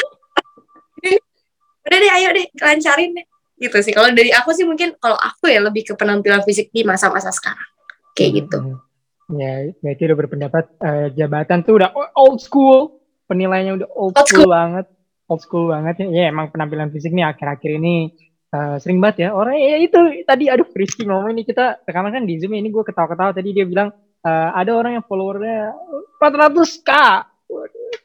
[1.85, 3.27] udah deh ayo deh lancarin deh.
[3.61, 3.93] Gitu sih.
[3.93, 7.69] Kalau dari aku sih mungkin kalau aku ya lebih ke penampilan fisik di masa-masa sekarang.
[8.17, 8.59] Kayak gitu.
[8.59, 8.90] Hmm.
[9.31, 12.99] Ya, berarti udah berpendapat uh, jabatan tuh udah old school,
[13.31, 14.47] penilaiannya udah old, old school.
[14.47, 14.51] school.
[14.51, 14.87] banget,
[15.31, 16.07] old school banget ya.
[16.11, 18.11] Ya emang penampilan fisik nih akhir-akhir ini
[18.51, 19.29] uh, sering banget ya.
[19.35, 22.83] Orang ya itu tadi aduh Rizky ngomong ini kita rekaman kan di zoom ini gue
[22.83, 23.31] ketawa-ketawa.
[23.31, 23.95] Tadi dia bilang
[24.27, 25.75] uh, ada orang yang followernya
[26.19, 26.91] 400 k.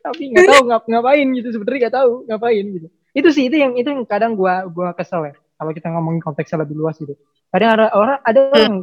[0.05, 1.47] Tapi nggak tahu ngap ngapain gitu.
[1.49, 2.87] Sebenarnya nggak tahu ngapain gitu.
[3.15, 6.61] Itu sih itu yang itu yang kadang gue gua kesel ya kalau kita ngomongin konteksnya
[6.61, 7.17] lebih luas gitu.
[7.49, 8.77] Kadang ada orang ada orang yang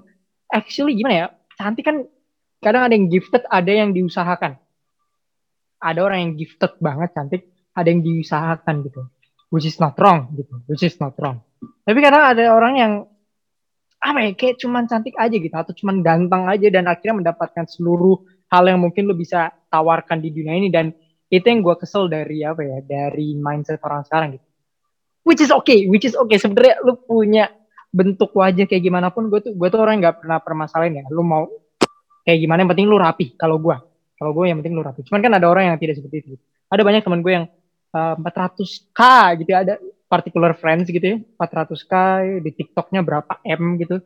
[0.51, 1.27] actually gimana ya
[1.57, 2.05] cantik kan
[2.63, 4.57] kadang ada yang gifted, ada yang diusahakan.
[5.83, 7.43] Ada orang yang gifted banget cantik,
[7.75, 9.03] ada yang diusahakan gitu.
[9.51, 10.63] Which is not wrong gitu.
[10.71, 11.43] Which is not wrong.
[11.83, 12.93] Tapi kadang ada orang yang
[14.03, 18.19] apa ya kayak cuman cantik aja gitu atau cuman ganteng aja dan akhirnya mendapatkan seluruh
[18.51, 20.91] hal yang mungkin lo bisa tawarkan di dunia ini dan
[21.31, 24.47] itu yang gue kesel dari apa ya dari mindset orang sekarang gitu
[25.23, 27.47] which is okay which is okay sebenarnya lu punya
[27.95, 31.23] bentuk wajah kayak gimana pun gue tuh gue tuh orang nggak pernah permasalahin ya lu
[31.23, 31.47] mau
[32.23, 33.77] kayak gimana yang penting lu rapi kalau gue
[34.23, 35.03] kalau gue yang penting lu rapi.
[35.03, 36.39] Cuman kan ada orang yang tidak seperti itu.
[36.71, 37.47] Ada banyak teman gue yang
[37.91, 39.01] uh, eh, 400k
[39.43, 39.75] gitu ada
[40.07, 41.95] particular friends gitu ya 400k
[42.39, 43.99] di TikToknya berapa m gitu.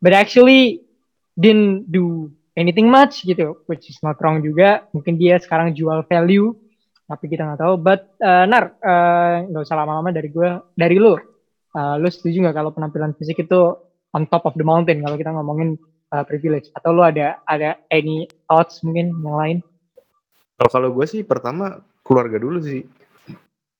[0.00, 0.88] But actually
[1.36, 4.88] didn't do anything much gitu which is not wrong juga.
[4.96, 6.56] Mungkin dia sekarang jual value
[7.04, 7.74] tapi kita nggak tahu.
[7.76, 11.12] But uh, nar eh, nggak uh, usah lama-lama dari gue dari lu.
[11.76, 13.60] Uh, lu setuju nggak kalau penampilan fisik itu
[14.16, 15.04] on top of the mountain?
[15.04, 15.76] Kalau kita ngomongin
[16.12, 19.58] uh, privilege atau lu ada ada any thoughts mungkin yang lain?
[20.58, 22.82] Kalau kalau gue sih pertama keluarga dulu sih.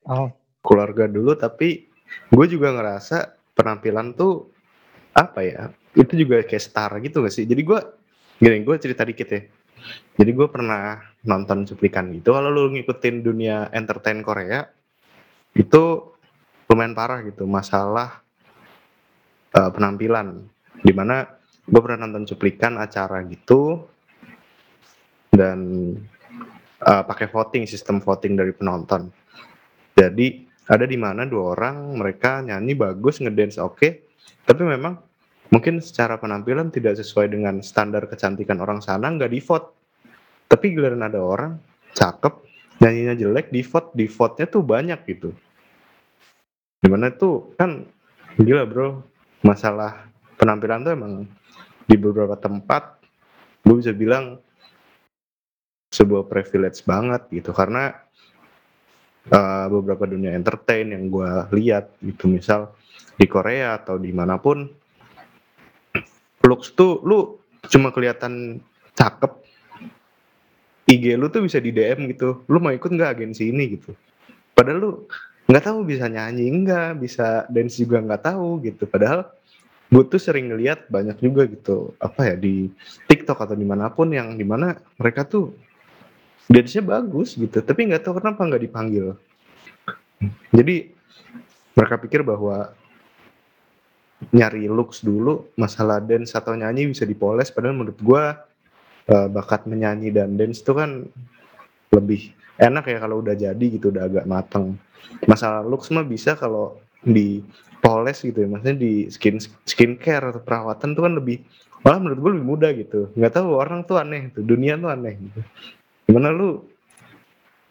[0.08, 0.30] Oh.
[0.62, 1.88] Keluarga dulu tapi
[2.32, 4.48] gue juga ngerasa penampilan tuh
[5.16, 5.62] apa ya
[5.98, 7.80] itu juga kayak star gitu gak sih jadi gue
[8.38, 9.42] gini gue cerita dikit ya
[10.14, 14.62] jadi gue pernah nonton cuplikan gitu kalau lu ngikutin dunia entertain Korea
[15.58, 16.14] itu
[16.70, 18.22] lumayan parah gitu masalah
[19.56, 20.46] uh, penampilan
[20.84, 21.37] di mana
[21.68, 23.84] gue pernah nonton cuplikan acara gitu
[25.28, 25.60] dan
[26.80, 29.12] uh, pakai voting sistem voting dari penonton.
[29.92, 33.90] Jadi ada di mana dua orang mereka nyanyi bagus ngedance oke okay,
[34.48, 34.96] tapi memang
[35.52, 39.68] mungkin secara penampilan tidak sesuai dengan standar kecantikan orang sana nggak di vote
[40.48, 41.52] tapi giliran ada orang
[41.92, 42.48] cakep
[42.80, 45.30] nyanyinya jelek di vote di vote-nya tuh banyak gitu.
[46.78, 47.84] Di mana tuh kan
[48.38, 49.02] gila bro
[49.44, 50.07] masalah
[50.38, 51.12] penampilan tuh emang
[51.84, 53.02] di beberapa tempat
[53.66, 54.38] gue bisa bilang
[55.90, 57.50] sebuah privilege banget gitu.
[57.50, 57.92] Karena
[59.32, 62.30] uh, beberapa dunia entertain yang gue lihat gitu.
[62.30, 62.72] Misal
[63.18, 64.68] di Korea atau di mana pun
[66.46, 67.36] looks tuh lu
[67.68, 68.62] cuma kelihatan
[68.96, 69.44] cakep
[70.88, 72.46] IG lu tuh bisa di DM gitu.
[72.48, 73.92] Lu mau ikut nggak agensi ini gitu?
[74.56, 74.90] Padahal lu
[75.48, 78.88] nggak tahu bisa nyanyi nggak bisa dance juga nggak tahu gitu.
[78.88, 79.28] Padahal
[79.88, 82.68] gue tuh sering ngeliat banyak juga gitu apa ya di
[83.08, 85.56] TikTok atau di mana pun yang di mana mereka tuh
[86.44, 89.16] dance-nya bagus gitu tapi nggak tahu kenapa nggak dipanggil.
[90.52, 90.92] Jadi
[91.72, 92.74] mereka pikir bahwa
[94.34, 98.24] nyari looks dulu masalah dance atau nyanyi bisa dipoles padahal menurut gue
[99.14, 101.06] uh, bakat menyanyi dan dance itu kan
[101.94, 104.76] lebih enak ya kalau udah jadi gitu udah agak mateng.
[105.24, 107.42] Masalah looks mah bisa kalau di
[107.78, 111.38] poles gitu ya maksudnya di skin skincare atau perawatan tuh kan lebih
[111.82, 113.00] malah menurut gue lebih mudah gitu.
[113.14, 115.40] Nggak tahu orang tuh aneh tuh dunia tuh aneh gitu.
[116.10, 116.64] Gimana lu?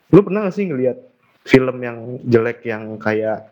[0.07, 0.97] Lu pernah gak sih ngelihat
[1.43, 3.51] film yang jelek yang kayak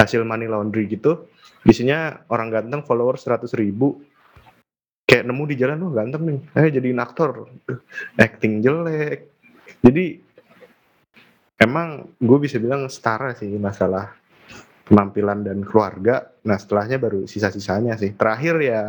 [0.00, 1.28] hasil money laundry gitu?
[1.60, 4.00] Biasanya orang ganteng follower seratus ribu.
[5.06, 7.52] Kayak nemu di jalan tuh ganteng nih eh jadi aktor.
[8.16, 9.28] Acting jelek.
[9.84, 10.18] Jadi
[11.60, 14.16] emang gue bisa bilang setara sih masalah
[14.86, 16.30] penampilan dan keluarga.
[16.46, 18.14] Nah setelahnya baru sisa-sisanya sih.
[18.14, 18.82] Terakhir ya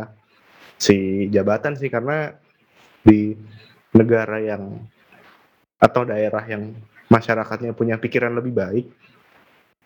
[0.78, 2.30] si jabatan sih karena
[3.02, 3.34] di
[3.98, 4.78] negara yang
[5.78, 6.74] atau daerah yang
[7.10, 8.86] masyarakatnya punya pikiran lebih baik,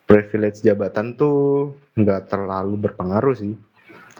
[0.05, 3.55] privilege jabatan tuh nggak terlalu berpengaruh sih.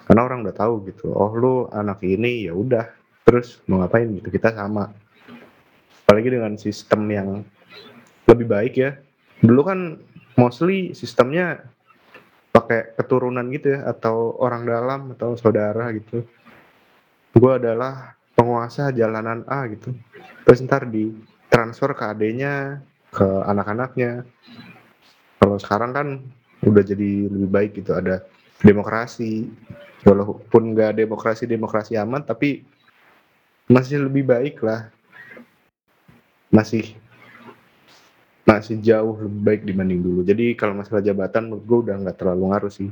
[0.03, 2.91] Karena orang udah tahu gitu, oh lu anak ini ya udah,
[3.23, 4.91] terus mau ngapain gitu kita sama.
[6.05, 7.29] Apalagi dengan sistem yang
[8.29, 8.99] lebih baik ya.
[9.41, 9.79] Dulu kan
[10.37, 11.65] mostly sistemnya
[12.73, 16.25] pakai keturunan gitu ya atau orang dalam atau saudara gitu.
[17.37, 19.93] Gue adalah penguasa jalanan A gitu.
[20.49, 21.13] Terus ntar di
[21.53, 22.81] transfer ke adanya
[23.13, 24.25] ke anak-anaknya.
[25.37, 26.09] Kalau sekarang kan
[26.65, 28.25] udah jadi lebih baik gitu ada
[28.65, 29.53] demokrasi.
[30.09, 32.65] Walaupun nggak demokrasi demokrasi aman tapi
[33.69, 34.89] masih lebih baik lah.
[36.49, 36.97] Masih
[38.43, 40.21] masih jauh lebih baik dibanding dulu.
[40.27, 42.91] Jadi kalau masalah jabatan menurut gue udah nggak terlalu ngaruh sih.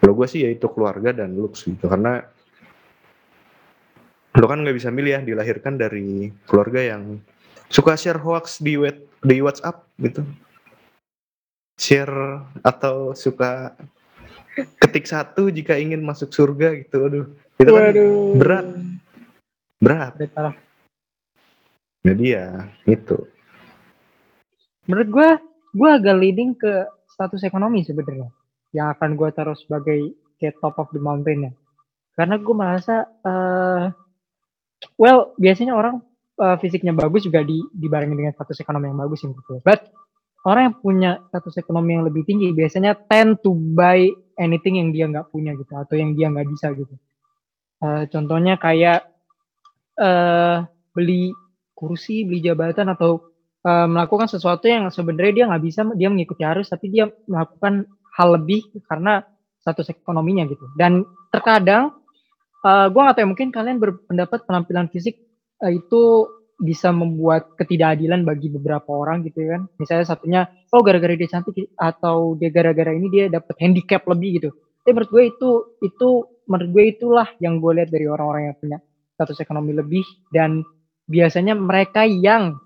[0.00, 2.20] Kalau gue sih yaitu keluarga dan looks gitu karena
[4.36, 7.18] lo kan nggak bisa milih ya dilahirkan dari keluarga yang
[7.72, 10.20] suka share hoax di web di WhatsApp gitu.
[11.80, 13.72] Share atau suka
[14.76, 17.08] ketik satu jika ingin masuk surga gitu.
[17.08, 17.26] Aduh,
[17.56, 17.84] itu kan
[18.36, 18.66] berat.
[19.80, 20.12] Berat.
[22.04, 23.24] Jadi ya itu
[24.90, 25.28] menurut gue
[25.78, 28.26] gue agak leading ke status ekonomi sebenarnya
[28.74, 31.52] yang akan gue taruh sebagai kayak top of the mountain ya
[32.18, 33.86] karena gue merasa uh,
[34.98, 36.02] well biasanya orang
[36.42, 39.88] uh, fisiknya bagus juga di dibarengin dengan status ekonomi yang bagus gitu but
[40.44, 44.08] orang yang punya status ekonomi yang lebih tinggi biasanya tend to buy
[44.40, 46.94] anything yang dia nggak punya gitu atau yang dia nggak bisa gitu.
[47.80, 49.08] Uh, contohnya kayak
[50.00, 50.64] uh,
[50.96, 51.32] beli
[51.76, 53.29] kursi beli jabatan atau
[53.64, 58.36] uh, melakukan sesuatu yang sebenarnya dia nggak bisa dia mengikuti arus tapi dia melakukan hal
[58.36, 59.24] lebih karena
[59.60, 60.64] status ekonominya gitu.
[60.74, 61.94] Dan terkadang
[62.64, 65.20] uh, eh, gue nggak tahu ya, mungkin kalian berpendapat penampilan fisik
[65.60, 66.26] uh, itu
[66.60, 69.62] bisa membuat ketidakadilan bagi beberapa orang gitu ya kan.
[69.80, 70.40] Misalnya satunya
[70.72, 74.50] oh gara-gara dia cantik atau dia gara-gara ini dia dapat handicap lebih gitu.
[74.84, 75.50] Tapi menurut gue itu
[75.84, 76.08] itu
[76.48, 78.78] menurut gue itulah yang gue lihat dari orang-orang yang punya
[79.16, 80.04] status ekonomi lebih.
[80.28, 80.60] Dan
[81.08, 82.60] biasanya mereka yang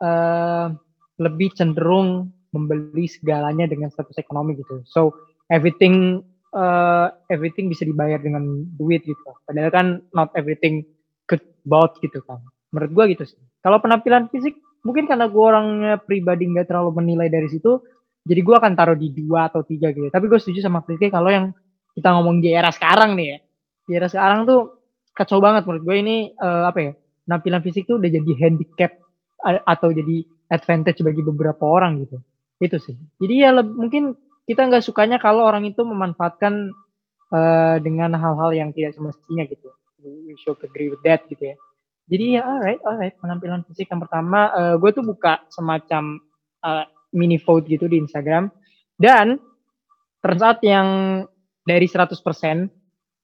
[0.00, 0.72] uh,
[1.20, 4.82] lebih cenderung membeli segalanya dengan status ekonomi gitu.
[4.88, 5.14] So
[5.52, 6.24] everything
[6.56, 9.20] uh, everything bisa dibayar dengan duit gitu.
[9.46, 9.86] Padahal kan
[10.16, 10.82] not everything
[11.30, 12.42] good about gitu kan.
[12.74, 13.38] Menurut gua gitu sih.
[13.62, 17.78] Kalau penampilan fisik mungkin karena gua orangnya pribadi nggak terlalu menilai dari situ,
[18.26, 20.10] jadi gua akan taruh di dua atau tiga gitu.
[20.10, 21.46] Tapi gue setuju sama Rizky kalau yang
[21.94, 23.38] kita ngomong di era sekarang nih ya.
[23.86, 24.60] Di era sekarang tuh
[25.14, 26.92] kacau banget menurut gue ini uh, apa ya?
[27.26, 28.92] Penampilan fisik tuh udah jadi handicap
[29.44, 32.20] atau jadi advantage bagi beberapa orang gitu.
[32.60, 32.96] Itu sih.
[33.22, 36.74] Jadi ya mungkin kita nggak sukanya kalau orang itu memanfaatkan
[37.32, 39.70] uh, dengan hal-hal yang tidak semestinya gitu.
[40.00, 41.56] We should agree with that gitu ya.
[42.10, 43.14] Jadi ya alright alright.
[43.16, 46.18] Penampilan fisik yang pertama uh, gue tuh buka semacam
[46.66, 46.84] uh,
[47.14, 48.50] mini vote gitu di Instagram.
[49.00, 49.40] Dan
[50.20, 51.22] tersaat yang
[51.64, 52.10] dari 100%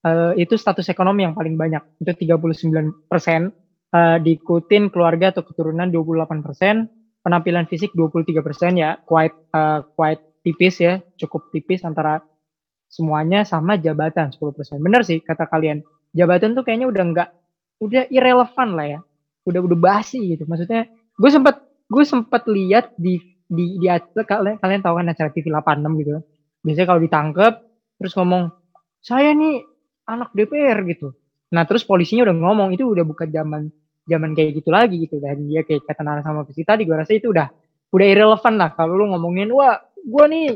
[0.07, 1.83] uh, itu status ekonomi yang paling banyak.
[2.01, 3.66] Itu 39%
[3.97, 11.01] uh, diikutin keluarga atau keturunan 28%, penampilan fisik 23% ya, quite uh, quite tipis ya,
[11.16, 12.20] cukup tipis antara
[12.86, 14.78] semuanya sama jabatan 10%.
[14.78, 15.82] Bener sih kata kalian.
[16.14, 17.28] Jabatan tuh kayaknya udah enggak
[17.82, 19.01] udah irrelevant lah ya.
[19.44, 20.47] Udah udah basi gitu.
[20.47, 20.86] Maksudnya
[21.16, 26.01] gue sempat gue sempat lihat di di di kalian kalian tahu kan acara TV 86
[26.03, 26.11] gitu.
[26.62, 27.53] Biasanya kalau ditangkap
[27.99, 28.51] terus ngomong
[29.03, 29.62] saya nih
[30.07, 31.14] anak DPR gitu.
[31.55, 33.62] Nah terus polisinya udah ngomong itu udah bukan zaman
[34.07, 35.18] zaman kayak gitu lagi gitu.
[35.18, 37.50] Dan dia kayak kata Nara sama Visi tadi gue rasa itu udah
[37.90, 38.70] udah irrelevant lah.
[38.72, 40.46] Kalau lu ngomongin wah gue nih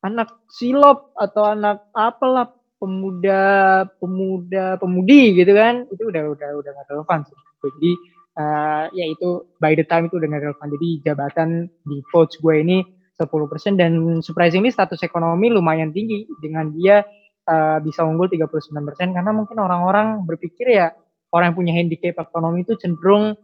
[0.00, 6.88] anak silop atau anak apalah pemuda pemuda pemudi gitu kan itu udah udah udah gak
[6.88, 7.36] relevan sih.
[7.60, 7.92] Jadi
[8.40, 10.68] uh, ya itu by the time itu udah gak relevan.
[10.76, 11.48] Jadi jabatan
[11.84, 12.80] di coach gue ini
[13.20, 13.28] 10%
[13.76, 16.24] dan surprisingly status ekonomi lumayan tinggi.
[16.40, 17.04] Dengan dia
[17.44, 20.88] uh, bisa unggul 39% karena mungkin orang-orang berpikir ya
[21.30, 23.38] orang yang punya handicap ekonomi itu cenderung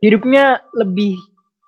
[0.00, 1.20] hidupnya lebih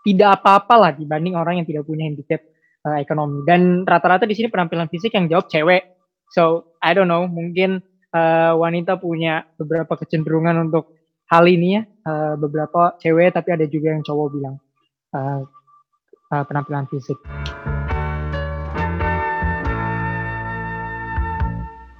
[0.02, 2.42] tidak apa-apa lah dibanding orang yang tidak punya handicap
[2.84, 3.46] uh, ekonomi.
[3.46, 5.94] Dan rata-rata di sini penampilan fisik yang jawab cewek.
[6.32, 10.96] So I don't know, mungkin uh, wanita punya beberapa kecenderungan untuk
[11.30, 11.82] hal ini ya.
[12.02, 14.56] Uh, beberapa cewek tapi ada juga yang cowok bilang
[15.14, 15.46] uh,
[16.34, 17.16] uh, penampilan fisik.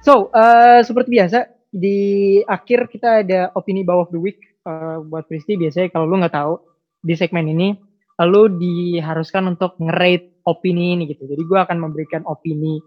[0.03, 4.37] So uh, seperti biasa di akhir kita ada opini bawah the week
[4.69, 6.61] uh, buat Kristi biasanya kalau lu nggak tahu
[7.01, 7.73] di segmen ini
[8.21, 11.25] lu diharuskan untuk ngerate opini ini gitu.
[11.25, 12.77] Jadi gue akan memberikan opini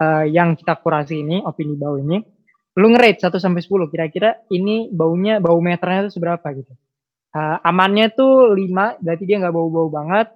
[0.00, 2.18] uh, yang kita kurasi ini, opini bau ini.
[2.74, 6.74] Lu ngerate 1 sampai 10 kira-kira ini baunya bau meternya itu seberapa gitu.
[7.34, 10.32] Uh, amannya tuh 5 berarti dia nggak bau-bau banget.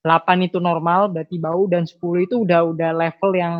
[0.00, 3.54] 8 itu normal berarti bau dan 10 itu udah udah level yang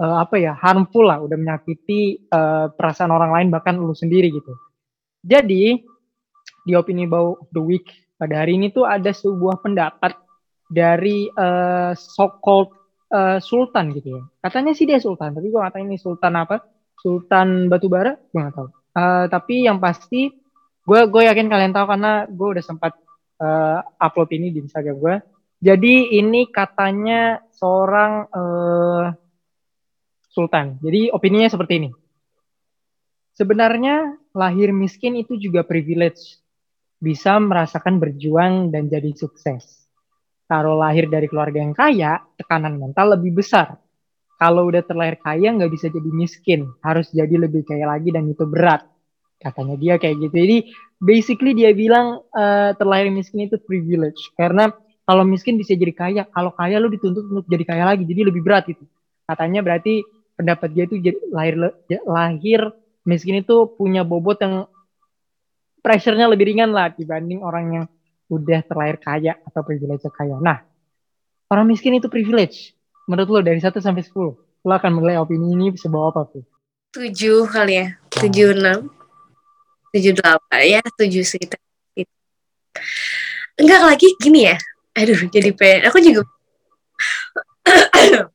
[0.00, 4.54] uh, apa ya harmful lah, udah menyakiti uh, perasaan orang lain bahkan lu sendiri gitu.
[5.24, 5.78] Jadi
[6.64, 10.16] di opini bau the week pada hari ini tuh ada sebuah pendapat
[10.70, 12.72] dari uh, so-called
[13.12, 14.22] uh, sultan gitu ya.
[14.40, 16.62] Katanya sih dia sultan, tapi gua nggak tahu ini sultan apa.
[16.94, 18.68] Sultan Batubara, gua nggak tahu.
[18.94, 20.30] Uh, tapi yang pasti
[20.84, 22.92] gue gue yakin kalian tahu karena gue udah sempat
[23.40, 25.16] uh, upload ini di Instagram gue.
[25.64, 29.04] Jadi ini katanya seorang uh,
[30.34, 30.82] sultan.
[30.82, 31.90] Jadi opininya seperti ini.
[33.34, 36.42] Sebenarnya lahir miskin itu juga privilege.
[36.98, 39.86] Bisa merasakan berjuang dan jadi sukses.
[40.44, 43.80] Kalau lahir dari keluarga yang kaya, tekanan mental lebih besar.
[44.34, 48.44] Kalau udah terlahir kaya nggak bisa jadi miskin, harus jadi lebih kaya lagi dan itu
[48.44, 48.84] berat.
[49.40, 50.34] Katanya dia kayak gitu.
[50.36, 50.58] Jadi
[51.00, 54.20] basically dia bilang uh, terlahir miskin itu privilege.
[54.36, 54.70] Karena
[55.04, 58.44] kalau miskin bisa jadi kaya, kalau kaya lu dituntut untuk jadi kaya lagi, jadi lebih
[58.44, 58.84] berat itu.
[59.24, 60.04] Katanya berarti
[60.34, 60.98] pendapat dia itu
[61.30, 61.54] lahir
[62.06, 62.60] lahir
[63.06, 64.66] miskin itu punya bobot yang
[65.84, 67.84] pressure-nya lebih ringan lah dibanding orang yang
[68.32, 70.40] udah terlahir kaya atau privilege kaya.
[70.40, 70.64] Nah,
[71.52, 72.72] orang miskin itu privilege.
[73.04, 76.44] Menurut lo dari 1 sampai 10, lo akan menilai opini ini bisa bawa apa tuh?
[76.96, 78.88] 7 kali ya, 7 6.
[79.92, 81.60] 7 8 ya, 7 sekitar
[83.54, 84.56] Enggak lagi gini ya.
[84.98, 85.86] Aduh, jadi pengen.
[85.92, 86.26] Aku juga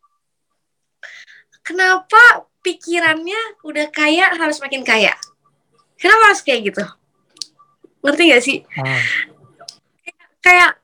[1.70, 5.14] Kenapa pikirannya udah kaya harus makin kaya.
[6.02, 6.84] Kenapa harus kayak gitu?
[8.02, 8.58] Ngerti gak sih?
[8.74, 9.06] Ah.
[10.42, 10.82] Kayak,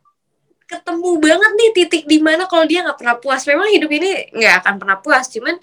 [0.69, 3.41] ketemu banget nih titik di mana kalau dia nggak pernah puas.
[3.49, 5.25] Memang hidup ini nggak akan pernah puas.
[5.29, 5.57] Cuman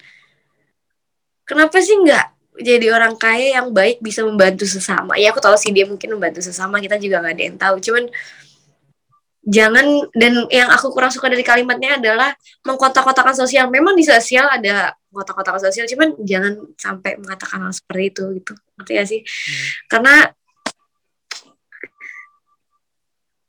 [1.47, 2.25] kenapa sih nggak
[2.63, 5.15] jadi orang kaya yang baik bisa membantu sesama?
[5.19, 6.79] Ya aku tahu sih dia mungkin membantu sesama.
[6.79, 7.75] Kita juga nggak ada yang tahu.
[7.79, 8.03] Cuman
[9.43, 12.31] jangan dan yang aku kurang suka dari kalimatnya adalah
[12.63, 13.67] mengkotak-kotakan sosial.
[13.67, 18.91] Memang di sosial ada kotak-kotak sosial cuman jangan sampai mengatakan hal seperti itu gitu ngerti
[18.97, 19.69] gak sih hmm.
[19.87, 20.15] karena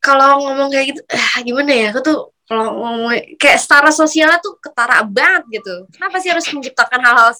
[0.04, 4.60] kalau ngomong kayak gitu ah, gimana ya aku tuh kalau ngomong kayak setara sosialnya tuh
[4.60, 7.32] ketara banget gitu kenapa sih harus menciptakan hal-hal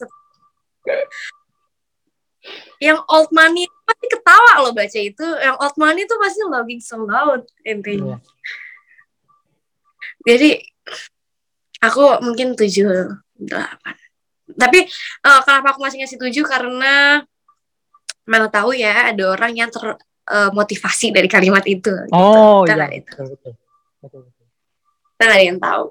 [2.81, 7.05] yang old money pasti ketawa loh baca itu yang old money tuh pasti logging so
[7.05, 8.21] loud intinya yeah.
[10.25, 10.51] jadi
[11.85, 13.97] aku mungkin tujuh delapan
[14.45, 14.85] tapi
[15.25, 17.25] uh, kenapa aku masih ngasih tujuh karena
[18.25, 21.93] mana tahu ya ada orang yang termotivasi eh, uh, dari kalimat itu.
[21.93, 22.13] Gitu.
[22.13, 22.89] Oh iya.
[22.89, 23.53] Betul, betul,
[24.01, 24.45] betul, betul.
[25.15, 25.85] Kita ada yang tahu.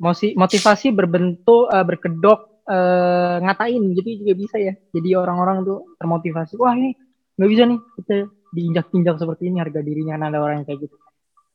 [0.00, 4.74] Mosi, motivasi berbentuk uh, berkedok uh, ngatain jadi juga bisa ya.
[4.94, 6.56] Jadi orang-orang tuh termotivasi.
[6.56, 6.96] Wah ini
[7.40, 8.16] nggak bisa nih kita
[8.52, 10.96] diinjak-injak seperti ini harga dirinya ada orang yang kayak gitu.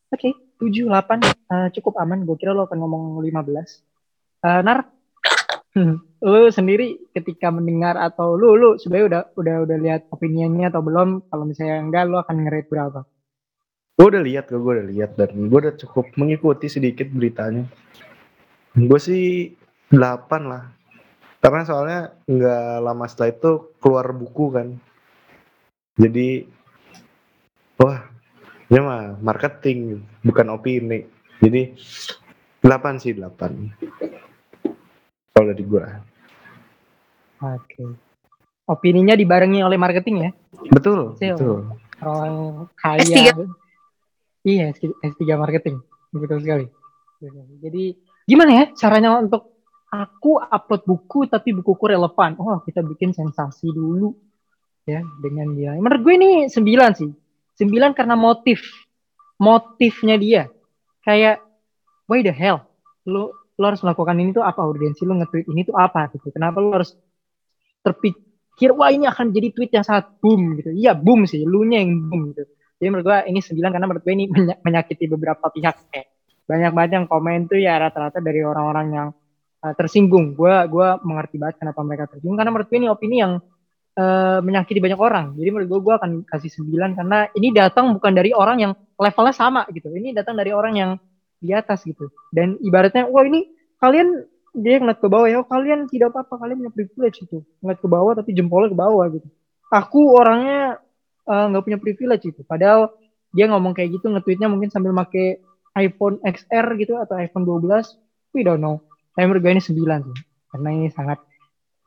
[0.10, 2.26] Oke, okay, 7, 8 cukup aman.
[2.26, 4.42] Gue kira lo akan ngomong 15.
[4.46, 4.96] Uh, Nar,
[5.76, 6.00] Hmm.
[6.24, 11.28] Lu sendiri ketika mendengar atau lu lu sebenarnya udah udah udah lihat opiniannya atau belum?
[11.28, 13.00] Kalau misalnya enggak, lu akan ngerate berapa?
[14.00, 17.68] Gue udah lihat, gue udah lihat dan gue udah cukup mengikuti sedikit beritanya.
[18.72, 19.52] Gue sih
[19.92, 20.00] 8
[20.48, 20.64] lah.
[21.44, 23.52] Karena soalnya nggak lama setelah itu
[23.84, 24.68] keluar buku kan.
[25.96, 26.44] Jadi,
[27.80, 28.04] wah,
[28.68, 31.08] ini mah marketing, bukan opini.
[31.40, 31.72] Jadi,
[32.60, 33.96] 8 sih, 8
[35.36, 35.86] kalau dari gue.
[37.44, 37.60] Oke.
[37.68, 37.90] Okay.
[38.66, 40.32] Opininya dibarengi oleh marketing ya?
[40.74, 41.38] Betul, Sale.
[41.38, 41.60] betul.
[42.02, 42.36] Orang
[42.80, 43.04] kaya.
[43.04, 43.46] S3.
[44.48, 44.74] Iya,
[45.04, 45.84] S3 marketing.
[46.16, 46.66] Betul sekali.
[47.62, 47.94] Jadi
[48.26, 52.40] gimana ya caranya untuk aku upload buku tapi bukuku relevan?
[52.42, 54.16] Oh, kita bikin sensasi dulu
[54.86, 55.74] ya dengan dia.
[55.76, 57.12] Menurut gue ini sembilan sih.
[57.58, 58.62] Sembilan karena motif.
[59.42, 60.44] Motifnya dia.
[61.04, 61.44] Kayak
[62.08, 62.64] why the hell?
[63.10, 66.60] Lu lo harus melakukan ini tuh apa urgensi lo nge-tweet ini tuh apa gitu kenapa
[66.60, 66.92] lo harus
[67.80, 71.80] terpikir wah ini akan jadi tweet yang sangat boom gitu iya boom sih lu nya
[71.80, 72.44] yang boom gitu
[72.76, 74.26] jadi menurut gua ini sembilan karena menurut gua ini
[74.66, 76.08] menyakiti beberapa pihak kayak
[76.46, 79.08] banyak banget yang komen tuh ya rata-rata dari orang-orang yang
[79.64, 83.40] uh, tersinggung gua gua mengerti banget kenapa mereka tersinggung karena menurut gua ini opini yang
[83.96, 85.36] uh, menyakiti banyak orang.
[85.40, 89.36] Jadi menurut gua gua akan kasih sembilan karena ini datang bukan dari orang yang levelnya
[89.36, 89.92] sama gitu.
[89.92, 90.92] Ini datang dari orang yang
[91.40, 92.12] di atas gitu.
[92.32, 93.48] Dan ibaratnya wah ini
[93.80, 94.24] kalian
[94.56, 97.88] dia ngeliat ke bawah ya oh, kalian tidak apa-apa kalian punya privilege itu ngeliat ke
[97.92, 99.28] bawah tapi jempolnya ke bawah gitu.
[99.68, 100.80] Aku orangnya
[101.28, 102.96] eh, nggak uh, punya privilege itu padahal
[103.36, 105.44] dia ngomong kayak gitu nge-tweetnya mungkin sambil make
[105.76, 108.00] iPhone XR gitu atau iPhone 12
[108.32, 108.80] we don't know.
[109.12, 109.76] Saya menurut ini 9
[110.08, 110.18] sih.
[110.56, 111.20] Karena ini sangat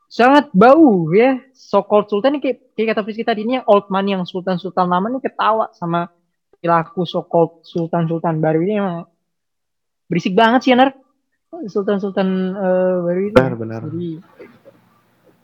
[0.09, 1.37] sangat bau ya.
[1.53, 4.57] So called sultan ini kayak, kayak kata Fris tadi ini yang old money yang sultan
[4.57, 6.09] sultan lama ini ketawa sama
[6.57, 8.73] perilaku so called sultan sultan baru ini.
[8.81, 9.05] Emang
[10.09, 10.91] berisik banget sih Anar.
[11.49, 13.33] Sultan-Sultan uh, baru ini.
[13.33, 13.81] Benar benar.
[13.89, 14.21] Jadi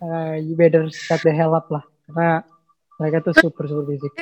[0.06, 1.82] uh, you better shut the hell up lah.
[2.06, 2.46] Karena
[3.02, 4.14] mereka tuh super super berisik.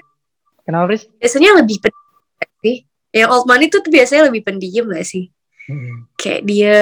[0.63, 1.11] Kenapa Riz?
[1.19, 2.77] biasanya lebih pendiam sih.
[3.11, 5.27] Yang old money tuh, tuh biasanya lebih pendiam gak sih?
[5.63, 6.11] Hmm.
[6.19, 6.75] kayak dia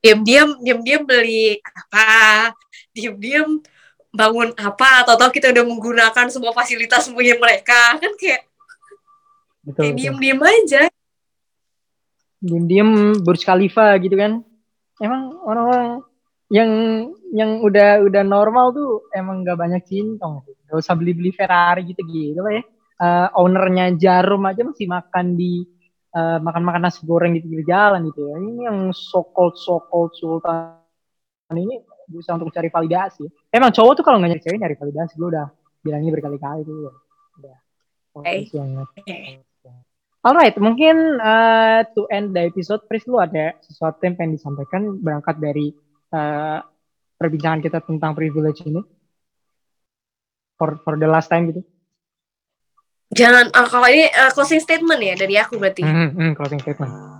[0.00, 2.48] diam-diam diam-diam beli apa
[2.92, 3.60] diam-diam
[4.12, 7.96] bangun apa atau tahu kita udah menggunakan semua fasilitas punya mereka.
[7.96, 8.44] Kan kayak
[9.64, 10.82] betul, kayak diem-diem aja.
[12.44, 12.90] Diem-diem
[13.24, 14.44] Burj Khalifa gitu kan.
[15.00, 16.04] Emang orang-orang
[16.52, 16.70] yang
[17.32, 20.44] yang udah udah normal tuh emang gak banyak cintong.
[20.68, 22.64] Gak usah beli-beli Ferrari gitu gitu lah ya.
[23.02, 25.66] Uh, ownernya Jarum aja masih makan di
[26.14, 28.36] uh, makan-makan nasi goreng di pinggir jalan gitu ya.
[28.36, 30.78] Ini yang so called so called sultan
[31.56, 31.80] ini
[32.12, 35.46] bisa untuk cari validasi emang cowok tuh kalau nggak nyari cewek nyari validasi gue udah
[35.82, 36.92] bilangnya berkali-kali tuh ya.
[37.40, 37.56] udah
[38.22, 39.40] hey.
[40.22, 45.34] Alright, mungkin uh, to end the episode, Pris, lu ada sesuatu yang pengen disampaikan berangkat
[45.42, 45.74] dari
[46.14, 46.62] uh,
[47.18, 48.78] perbincangan kita tentang privilege ini?
[50.54, 51.66] For for the last time gitu?
[53.18, 55.82] Jangan, uh, kalau ini uh, closing statement ya dari aku berarti.
[55.82, 57.11] Mm -hmm, closing statement.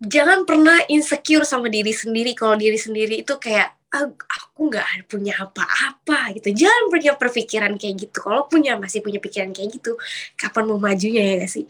[0.00, 2.32] Jangan pernah insecure sama diri sendiri.
[2.32, 6.54] Kalau diri sendiri itu kayak aku nggak punya apa-apa gitu.
[6.64, 8.16] Jangan punya perpikiran kayak gitu.
[8.24, 9.98] Kalau punya masih punya pikiran kayak gitu.
[10.40, 11.64] Kapan mau majunya ya gak sih?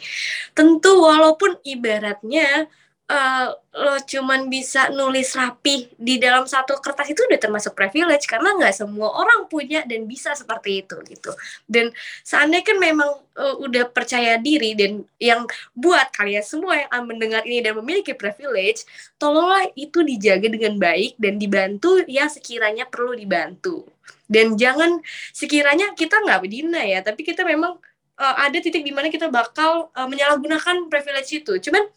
[0.54, 2.68] Tentu walaupun ibaratnya
[3.10, 8.54] uh, lo cuman bisa nulis rapi di dalam satu kertas itu udah termasuk privilege karena
[8.54, 11.34] nggak semua orang punya dan bisa seperti itu gitu.
[11.66, 11.90] Dan
[12.22, 17.62] seandainya kan memang uh, udah percaya diri dan yang buat kalian semua yang mendengar ini
[17.62, 18.86] dan memiliki privilege
[19.18, 23.86] tolonglah itu dijaga dengan baik dan dibantu ya sekiranya perlu dibantu.
[24.30, 25.02] Dan jangan
[25.34, 27.74] sekiranya kita nggak berdina ya tapi kita memang
[28.18, 31.58] uh, ada titik di mana kita bakal uh, menyalahgunakan privilege itu.
[31.58, 31.90] Cuman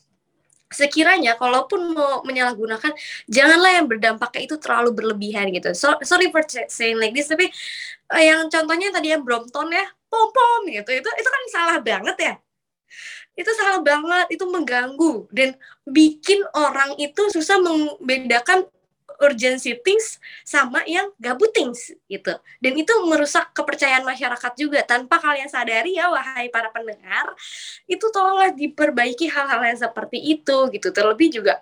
[0.73, 2.91] sekiranya kalaupun mau menyalahgunakan
[3.29, 5.71] janganlah yang berdampaknya itu terlalu berlebihan gitu.
[5.77, 7.47] So, sorry for saying like this tapi
[8.09, 12.17] uh, yang contohnya tadi yang Brompton ya pom pom gitu itu itu kan salah banget
[12.17, 12.33] ya.
[13.33, 18.69] Itu salah banget itu mengganggu dan bikin orang itu susah membedakan
[19.21, 22.33] urgency things sama yang gabut things gitu.
[22.57, 27.33] Dan itu merusak kepercayaan masyarakat juga tanpa kalian sadari ya wahai para pendengar,
[27.85, 30.89] itu tolonglah diperbaiki hal-hal yang seperti itu gitu.
[30.89, 31.61] Terlebih juga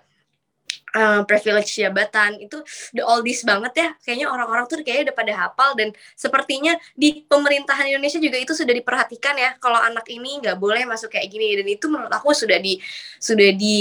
[0.96, 2.60] uh, privilege jabatan itu
[2.92, 7.88] the oldies banget ya kayaknya orang-orang tuh kayaknya udah pada hafal dan sepertinya di pemerintahan
[7.92, 11.66] Indonesia juga itu sudah diperhatikan ya kalau anak ini nggak boleh masuk kayak gini dan
[11.68, 12.78] itu menurut aku sudah di
[13.18, 13.80] sudah di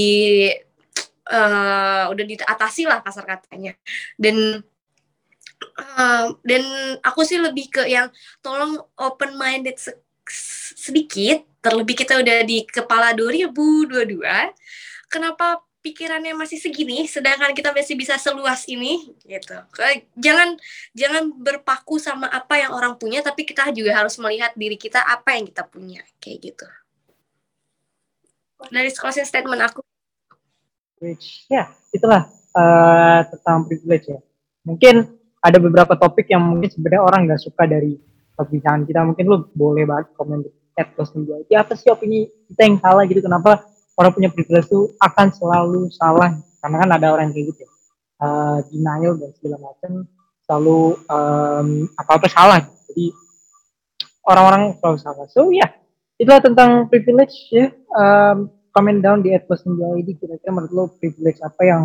[1.32, 3.74] uh, udah diatasi lah kasar katanya.
[4.20, 4.62] Dan
[5.80, 6.64] uh, dan
[7.02, 8.12] aku sih lebih ke yang
[8.44, 9.96] tolong open minded se
[10.78, 14.24] sedikit terlebih kita udah di kepala 2022
[15.12, 19.58] kenapa pikirannya masih segini sedangkan kita masih bisa seluas ini gitu.
[20.16, 20.56] Jangan
[20.94, 25.36] jangan berpaku sama apa yang orang punya tapi kita juga harus melihat diri kita apa
[25.36, 26.68] yang kita punya kayak gitu.
[28.70, 29.82] Dari closing statement aku
[31.02, 31.50] privilege.
[31.50, 34.22] Ya, itulah uh, tentang privilege ya.
[34.62, 35.10] Mungkin
[35.42, 37.98] ada beberapa topik yang mungkin sebenarnya orang nggak suka dari
[38.38, 39.02] perbincangan kita.
[39.02, 41.10] Mungkin lu boleh banget komen di chat plus
[41.50, 43.26] Ya apa sih opini kita yang salah gitu?
[43.26, 43.66] Kenapa
[43.98, 46.38] orang punya privilege itu akan selalu salah?
[46.62, 47.70] Karena kan ada orang yang kayak gitu ya.
[48.22, 50.06] Uh, denial dan segala macam
[50.46, 52.62] selalu um, apa-apa salah.
[52.94, 53.10] Jadi
[54.30, 55.26] orang-orang selalu salah.
[55.34, 55.70] So ya, yeah,
[56.22, 57.74] itulah tentang privilege ya.
[57.90, 61.82] Um, comment down di @personjoid kira-kira menurut lo privilege apa yang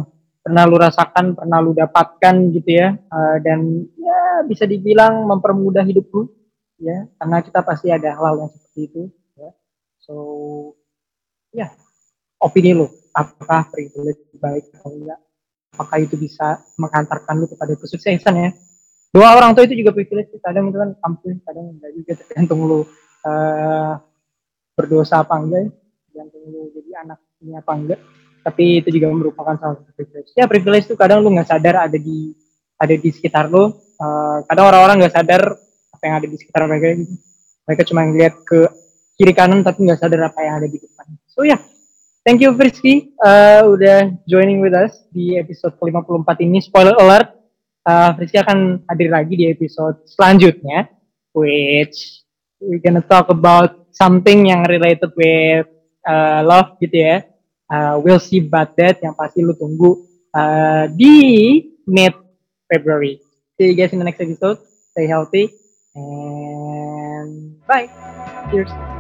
[0.46, 6.06] pernah lu rasakan, pernah lu dapatkan gitu ya, uh, dan ya bisa dibilang mempermudah hidup
[6.14, 6.30] lu,
[6.78, 9.02] ya, karena kita pasti ada hal-hal yang seperti itu,
[9.34, 9.50] ya.
[9.98, 10.14] So,
[11.50, 11.74] ya,
[12.38, 15.18] opini lu, apakah privilege baik atau enggak?
[15.74, 18.54] Apakah itu bisa mengantarkan lu kepada kesuksesan ya?
[19.10, 22.86] Dua orang tua itu juga privilege, kadang itu kan kampus, kadang enggak juga tergantung lu
[23.26, 23.98] uh,
[24.78, 25.70] berdosa apa enggak ya
[26.16, 26.72] tergantung lu.
[26.72, 28.00] Jadi anak ini apa enggak
[28.46, 30.30] tapi itu juga merupakan salah satu privilege.
[30.38, 32.30] Ya privilege itu kadang lu nggak sadar ada di
[32.80, 33.74] ada di sekitar lu.
[33.98, 35.42] Uh, kadang orang-orang nggak sadar
[35.92, 36.94] apa yang ada di sekitar mereka.
[36.94, 37.14] Gitu
[37.66, 38.70] mereka cuma ngeliat ke
[39.18, 41.06] kiri kanan tapi nggak sadar apa yang ada di depan.
[41.26, 41.58] So ya.
[41.58, 41.60] Yeah.
[42.22, 43.10] thank you Frisky.
[43.18, 46.62] Uh, udah joining with us di episode ke-54 ini.
[46.62, 47.34] Spoiler alert.
[47.82, 50.90] Uh, Frisky akan hadir lagi di episode selanjutnya
[51.34, 52.26] which
[52.58, 55.70] we gonna talk about something yang related with
[56.06, 57.26] uh, love gitu ya.
[57.66, 62.14] Uh, we'll see about that yang pasti lu tunggu uh, di mid
[62.70, 63.18] February.
[63.58, 64.62] See you guys in the next episode.
[64.94, 65.50] Stay healthy
[65.98, 67.90] and bye.
[68.54, 68.95] Cheers.